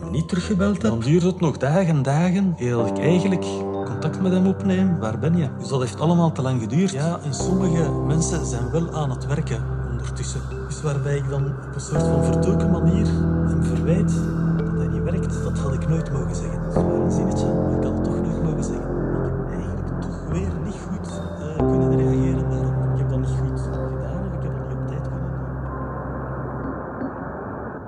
hem 0.00 0.10
niet 0.10 0.28
teruggebeld 0.28 0.82
heb, 0.82 0.90
dan 0.90 1.00
duurt 1.00 1.22
het 1.22 1.40
nog 1.40 1.56
dagen 1.56 1.86
en 1.86 2.02
dagen 2.02 2.54
eer 2.58 2.86
ik 2.86 2.98
eigenlijk 2.98 3.44
contact 3.84 4.22
met 4.22 4.32
hem 4.32 4.46
opneem. 4.46 4.98
Waar 4.98 5.18
ben 5.18 5.36
je? 5.36 5.48
Dus 5.58 5.68
dat 5.68 5.80
heeft 5.80 6.00
allemaal 6.00 6.32
te 6.32 6.42
lang 6.42 6.60
geduurd. 6.60 6.90
Ja, 6.90 7.18
en 7.24 7.34
sommige 7.34 7.90
mensen 8.06 8.46
zijn 8.46 8.70
wel 8.70 8.94
aan 8.94 9.10
het 9.10 9.26
werken 9.26 9.64
ondertussen. 9.90 10.40
Dus 10.68 10.82
waarbij 10.82 11.16
ik 11.16 11.28
dan 11.28 11.44
op 11.44 11.74
een 11.74 11.80
soort 11.80 12.02
van 12.02 12.24
verdoken 12.24 12.70
manier 12.70 13.06
hem 13.46 13.64
verwijt 13.64 14.12
dat 14.56 14.76
hij 14.76 14.86
niet 14.86 15.02
werkt, 15.02 15.42
dat 15.42 15.58
had 15.58 15.74
ik 15.74 15.88
nooit 15.88 16.12
mogen 16.12 16.36
zeggen. 16.36 16.62
Dat 16.62 16.76
is 16.76 16.82
maar 16.82 17.00
een 17.00 17.10
zinnetje, 17.10 17.46
maar 17.46 17.76
ik 17.78 17.84
had 17.84 17.94
het 17.94 18.04
toch 18.04 18.20
nooit 18.20 18.42
mogen 18.42 18.64
zeggen. 18.64 18.84
Ik 18.84 19.48
heb 19.48 19.58
eigenlijk 19.58 20.00
toch 20.00 20.18
weer 20.32 20.50
niet 20.64 20.80
goed 20.88 21.20
uh, 21.40 21.56
kunnen 21.56 21.96
reageren 21.96 22.50
daarop. 22.50 22.92
Ik 22.92 22.98
heb 22.98 23.08
dat 23.08 23.18
niet 23.18 23.28
goed 23.28 23.60
gedaan 23.60 24.26
of 24.26 24.32
ik 24.34 24.42
heb 24.42 24.52
dat 24.56 24.68
niet 24.68 24.78
op 24.78 24.86
tijd 24.88 25.02
kunnen 25.02 25.28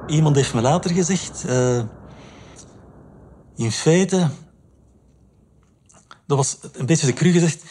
doen. 0.07 0.14
Iemand 0.16 0.37
heeft 0.37 0.55
me 0.55 0.61
later 0.61 0.90
gezegd... 0.90 1.44
Uh, 1.49 1.81
in 3.59 3.73
feite, 3.73 4.31
dat 6.27 6.37
was 6.37 6.59
een 6.73 6.87
beetje 6.87 7.07
de 7.07 7.12
cru 7.12 7.33
gezegd, 7.33 7.64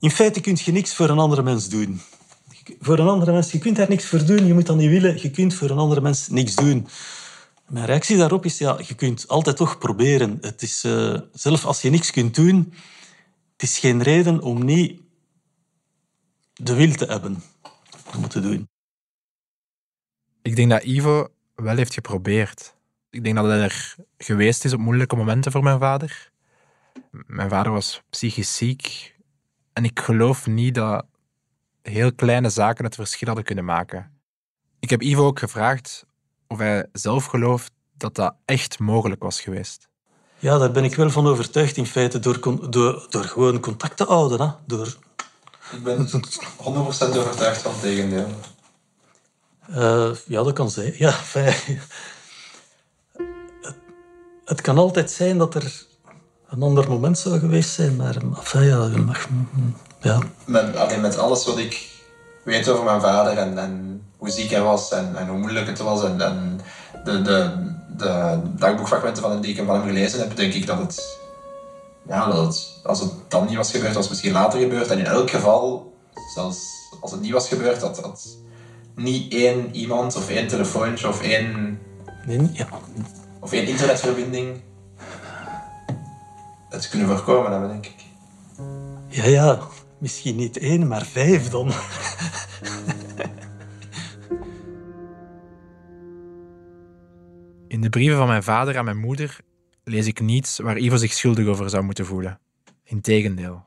in 0.00 0.10
feite 0.10 0.40
kun 0.40 0.58
je 0.64 0.72
niks 0.72 0.94
voor 0.94 1.08
een 1.08 1.18
andere 1.18 1.42
mens 1.42 1.68
doen. 1.68 2.00
Voor 2.80 2.98
een 2.98 3.08
andere 3.08 3.32
mens, 3.32 3.52
je 3.52 3.58
kunt 3.58 3.76
daar 3.76 3.88
niks 3.88 4.06
voor 4.06 4.24
doen, 4.24 4.46
je 4.46 4.54
moet 4.54 4.66
dat 4.66 4.76
niet 4.76 4.90
willen, 4.90 5.22
je 5.22 5.30
kunt 5.30 5.54
voor 5.54 5.70
een 5.70 5.78
andere 5.78 6.00
mens 6.00 6.28
niks 6.28 6.54
doen. 6.54 6.86
Mijn 7.68 7.86
reactie 7.86 8.16
daarop 8.16 8.44
is, 8.44 8.58
ja, 8.58 8.78
je 8.86 8.94
kunt 8.94 9.28
altijd 9.28 9.56
toch 9.56 9.78
proberen. 9.78 10.38
Het 10.40 10.62
is, 10.62 10.84
uh, 10.84 11.20
zelf 11.32 11.64
als 11.64 11.82
je 11.82 11.90
niks 11.90 12.10
kunt 12.10 12.34
doen, 12.34 12.74
het 13.52 13.62
is 13.62 13.78
geen 13.78 14.02
reden 14.02 14.40
om 14.40 14.64
niet 14.64 15.00
de 16.52 16.74
wil 16.74 16.92
te 16.92 17.04
hebben 17.04 17.42
om 18.16 18.28
te 18.28 18.40
doen. 18.40 18.68
Ik 20.42 20.56
denk 20.56 20.70
dat 20.70 20.84
Ivo 20.84 21.28
wel 21.54 21.76
heeft 21.76 21.94
geprobeerd 21.94 22.74
ik 23.14 23.24
denk 23.24 23.36
dat 23.36 23.44
hij 23.44 23.60
er 23.60 23.94
geweest 24.18 24.64
is 24.64 24.72
op 24.72 24.80
moeilijke 24.80 25.16
momenten 25.16 25.52
voor 25.52 25.62
mijn 25.62 25.78
vader. 25.78 26.30
Mijn 27.10 27.48
vader 27.48 27.72
was 27.72 28.02
psychisch 28.10 28.56
ziek. 28.56 29.14
En 29.72 29.84
ik 29.84 30.00
geloof 30.00 30.46
niet 30.46 30.74
dat 30.74 31.04
heel 31.82 32.14
kleine 32.14 32.50
zaken 32.50 32.84
het 32.84 32.94
verschil 32.94 33.26
hadden 33.26 33.44
kunnen 33.44 33.64
maken. 33.64 34.10
Ik 34.80 34.90
heb 34.90 35.02
Ivo 35.02 35.26
ook 35.26 35.38
gevraagd 35.38 36.06
of 36.46 36.58
hij 36.58 36.86
zelf 36.92 37.24
gelooft 37.24 37.72
dat 37.96 38.14
dat 38.14 38.34
echt 38.44 38.78
mogelijk 38.78 39.22
was 39.22 39.40
geweest. 39.40 39.88
Ja, 40.38 40.58
daar 40.58 40.70
ben 40.70 40.84
ik 40.84 40.94
wel 40.94 41.10
van 41.10 41.26
overtuigd 41.26 41.76
in 41.76 41.86
feite, 41.86 42.18
door, 42.18 42.70
door, 42.70 43.06
door 43.10 43.24
gewoon 43.24 43.60
contact 43.60 43.96
te 43.96 44.04
houden. 44.04 44.40
Hè? 44.40 44.52
Door... 44.66 44.96
Ik 45.72 45.82
ben 45.82 46.08
100% 46.08 46.10
overtuigd 46.58 47.62
van 47.62 47.72
het 47.72 47.80
tegendeel. 47.80 48.28
Uh, 49.70 50.10
ja, 50.26 50.42
dat 50.42 50.52
kan 50.52 50.70
zijn. 50.70 50.94
Ja, 50.96 51.12
fijn 51.12 51.80
het 54.44 54.60
kan 54.60 54.78
altijd 54.78 55.10
zijn 55.10 55.38
dat 55.38 55.54
er 55.54 55.86
een 56.48 56.62
ander 56.62 56.88
moment 56.88 57.18
zou 57.18 57.38
geweest 57.38 57.70
zijn, 57.70 57.96
maar 57.96 58.16
enfin, 58.36 58.62
ja, 58.62 58.88
mag, 59.04 59.28
ja. 60.00 60.18
Met, 60.44 60.76
alleen 60.76 61.00
met 61.00 61.18
alles 61.18 61.46
wat 61.46 61.58
ik 61.58 61.90
weet 62.44 62.68
over 62.68 62.84
mijn 62.84 63.00
vader 63.00 63.38
en, 63.38 63.58
en 63.58 64.02
hoe 64.16 64.30
ziek 64.30 64.50
hij 64.50 64.62
was 64.62 64.90
en, 64.90 65.16
en 65.16 65.28
hoe 65.28 65.38
moeilijk 65.38 65.66
het 65.66 65.78
was 65.78 66.04
en, 66.04 66.20
en 66.20 66.60
de, 67.04 67.22
de, 67.22 67.50
de 67.96 68.40
dagboekfragmenten 68.56 69.22
van 69.22 69.40
die 69.40 69.50
ik 69.56 69.66
van 69.66 69.74
hem 69.74 69.86
gelezen 69.86 70.18
heb, 70.18 70.36
denk 70.36 70.52
ik 70.52 70.66
dat 70.66 70.78
het, 70.78 71.18
ja, 72.08 72.26
dat 72.26 72.46
het, 72.46 72.80
als 72.82 73.00
het 73.00 73.12
dan 73.28 73.46
niet 73.46 73.56
was 73.56 73.70
gebeurd, 73.70 73.94
was 73.94 74.02
het 74.02 74.10
misschien 74.10 74.32
later 74.32 74.60
gebeurd. 74.60 74.90
En 74.90 74.98
in 74.98 75.06
elk 75.06 75.30
geval, 75.30 75.92
zelfs 76.34 76.58
als 77.00 77.10
het 77.10 77.20
niet 77.20 77.32
was 77.32 77.48
gebeurd, 77.48 77.80
dat, 77.80 77.96
dat 77.96 78.36
niet 78.94 79.32
één 79.32 79.74
iemand 79.76 80.16
of 80.16 80.28
één 80.28 80.46
telefoontje 80.46 81.08
of 81.08 81.22
één... 81.22 81.78
Nee, 82.26 82.50
ja 82.52 82.68
of 83.44 83.52
één 83.52 83.66
internetverbinding 83.66 84.62
het 86.68 86.88
kunnen 86.88 87.08
voorkomen 87.08 87.50
hebben, 87.50 87.68
denk 87.68 87.86
ik. 87.86 88.04
Ja, 89.08 89.24
ja. 89.24 89.58
Misschien 89.98 90.36
niet 90.36 90.58
één, 90.58 90.88
maar 90.88 91.04
vijf 91.04 91.48
dan. 91.48 91.72
In 97.68 97.80
de 97.80 97.88
brieven 97.88 98.16
van 98.16 98.26
mijn 98.26 98.42
vader 98.42 98.78
aan 98.78 98.84
mijn 98.84 98.98
moeder 98.98 99.40
lees 99.84 100.06
ik 100.06 100.20
niets 100.20 100.58
waar 100.58 100.78
Ivo 100.78 100.96
zich 100.96 101.12
schuldig 101.12 101.46
over 101.46 101.70
zou 101.70 101.82
moeten 101.84 102.06
voelen. 102.06 102.40
Integendeel. 102.84 103.64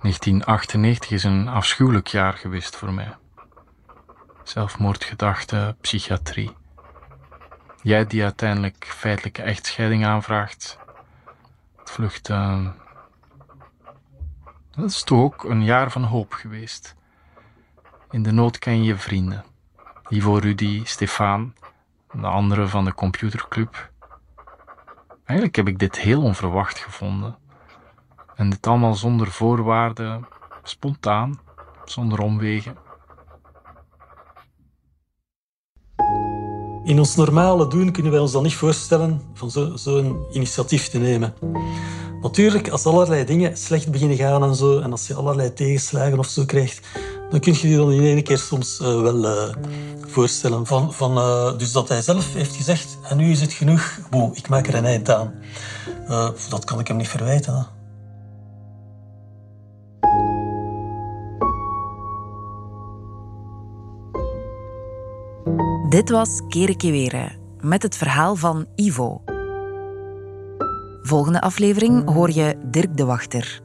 1998 0.00 1.10
is 1.10 1.24
een 1.24 1.48
afschuwelijk 1.48 2.06
jaar 2.06 2.32
geweest 2.32 2.76
voor 2.76 2.92
mij. 2.92 3.16
Zelfmoordgedachten, 4.42 5.76
psychiatrie. 5.80 6.58
Jij 7.82 8.06
die 8.06 8.22
uiteindelijk 8.22 8.84
feitelijke 8.88 9.42
echtscheiding 9.42 10.06
aanvraagt. 10.06 10.78
Het 11.76 11.90
vlucht. 11.90 12.28
Uh, 12.28 12.66
dat 14.70 14.90
is 14.90 15.02
toch 15.02 15.20
ook 15.20 15.44
een 15.44 15.64
jaar 15.64 15.90
van 15.90 16.02
hoop 16.02 16.32
geweest. 16.32 16.94
In 18.10 18.22
de 18.22 18.32
nood 18.32 18.58
ken 18.58 18.82
je 18.82 18.96
vrienden. 18.96 19.44
Ivo, 20.08 20.36
Rudy, 20.36 20.84
Stefan, 20.84 21.54
de 22.12 22.26
anderen 22.26 22.68
van 22.68 22.84
de 22.84 22.94
computerclub. 22.94 23.90
Eigenlijk 25.24 25.56
heb 25.56 25.68
ik 25.68 25.78
dit 25.78 25.98
heel 25.98 26.22
onverwacht 26.22 26.78
gevonden. 26.78 27.38
En 28.34 28.50
dit 28.50 28.66
allemaal 28.66 28.94
zonder 28.94 29.30
voorwaarden, 29.30 30.26
spontaan, 30.62 31.40
zonder 31.84 32.18
omwegen. 32.18 32.76
In 36.90 36.98
ons 36.98 37.16
normale 37.16 37.66
doen 37.66 37.92
kunnen 37.92 38.12
wij 38.12 38.20
ons 38.20 38.32
dan 38.32 38.42
niet 38.42 38.54
voorstellen 38.54 39.22
van 39.34 39.50
zo'n 39.50 39.78
zo 39.78 40.26
initiatief 40.32 40.88
te 40.88 40.98
nemen. 40.98 41.34
Natuurlijk, 42.22 42.68
als 42.68 42.86
allerlei 42.86 43.24
dingen 43.24 43.56
slecht 43.56 43.90
beginnen 43.90 44.16
gaan 44.16 44.42
en 44.42 44.54
zo, 44.54 44.78
en 44.80 44.90
als 44.90 45.06
je 45.06 45.14
allerlei 45.14 45.52
tegenslagen 45.52 46.18
of 46.18 46.26
zo 46.26 46.44
krijgt, 46.44 46.86
dan 47.30 47.40
kun 47.40 47.54
je 47.60 47.68
je 47.68 47.76
dan 47.76 47.92
in 47.92 48.02
één 48.02 48.22
keer 48.22 48.38
soms 48.38 48.78
wel 48.78 49.50
voorstellen. 50.06 50.66
Van, 50.66 50.92
van, 50.92 51.14
dus 51.58 51.72
dat 51.72 51.88
hij 51.88 52.02
zelf 52.02 52.32
heeft 52.32 52.56
gezegd, 52.56 52.98
en 53.08 53.16
nu 53.16 53.30
is 53.30 53.40
het 53.40 53.52
genoeg, 53.52 53.98
Boe, 54.10 54.30
ik 54.34 54.48
maak 54.48 54.66
er 54.66 54.74
een 54.74 54.84
eind 54.84 55.10
aan. 55.10 55.34
dat 56.48 56.64
kan 56.64 56.80
ik 56.80 56.88
hem 56.88 56.96
niet 56.96 57.08
verwijten. 57.08 57.79
Dit 65.90 66.10
was 66.10 66.40
Kerekewere 66.48 67.30
met 67.60 67.82
het 67.82 67.96
verhaal 67.96 68.36
van 68.36 68.66
Ivo. 68.74 69.22
Volgende 71.02 71.40
aflevering 71.40 72.10
hoor 72.10 72.30
je 72.30 72.56
Dirk 72.64 72.96
de 72.96 73.04
Wachter. 73.04 73.60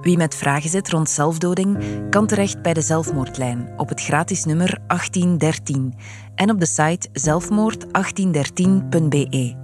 Wie 0.00 0.16
met 0.16 0.34
vragen 0.34 0.70
zit 0.70 0.90
rond 0.90 1.10
zelfdoding, 1.10 1.78
kan 2.10 2.26
terecht 2.26 2.62
bij 2.62 2.74
de 2.74 2.80
zelfmoordlijn 2.80 3.68
op 3.76 3.88
het 3.88 4.02
gratis 4.02 4.44
nummer 4.44 4.78
1813 4.86 5.94
en 6.34 6.50
op 6.50 6.60
de 6.60 6.66
site 6.66 7.08
zelfmoord1813.be. 7.08 9.56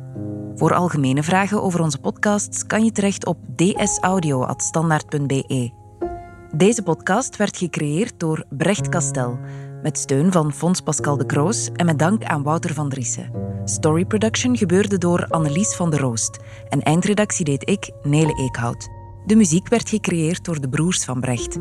Voor 0.55 0.75
algemene 0.75 1.23
vragen 1.23 1.63
over 1.63 1.81
onze 1.81 1.99
podcasts 1.99 2.67
kan 2.67 2.85
je 2.85 2.93
terecht 2.93 3.27
op 3.27 3.39
dsaudio.standaard.be. 3.57 5.71
Deze 6.57 6.83
podcast 6.83 7.37
werd 7.37 7.57
gecreëerd 7.57 8.21
door 8.21 8.45
Brecht 8.51 8.89
Kastel 8.89 9.39
met 9.85 9.99
steun 9.99 10.33
van 10.33 10.53
Fons 10.53 10.81
Pascal 10.81 11.17
de 11.17 11.27
Kroos 11.27 11.71
en 11.73 11.87
met 11.87 11.99
dank 11.99 12.25
aan 12.25 12.43
Wouter 12.43 12.75
van 12.75 12.89
Driessen. 12.89 13.31
Story 13.65 14.05
production 14.05 14.57
gebeurde 14.57 14.99
door 14.99 15.27
Annelies 15.29 15.75
van 15.75 15.91
der 15.91 16.01
Roost 16.01 16.39
en 16.69 16.83
eindredactie 16.83 17.45
deed 17.45 17.69
ik, 17.69 17.91
Nele 18.03 18.35
Eekhout. 18.39 18.89
De 19.27 19.37
muziek 19.37 19.69
werd 19.69 19.89
gecreëerd 19.89 20.45
door 20.45 20.61
de 20.61 20.69
broers 20.69 21.05
van 21.05 21.21
Brecht, 21.21 21.59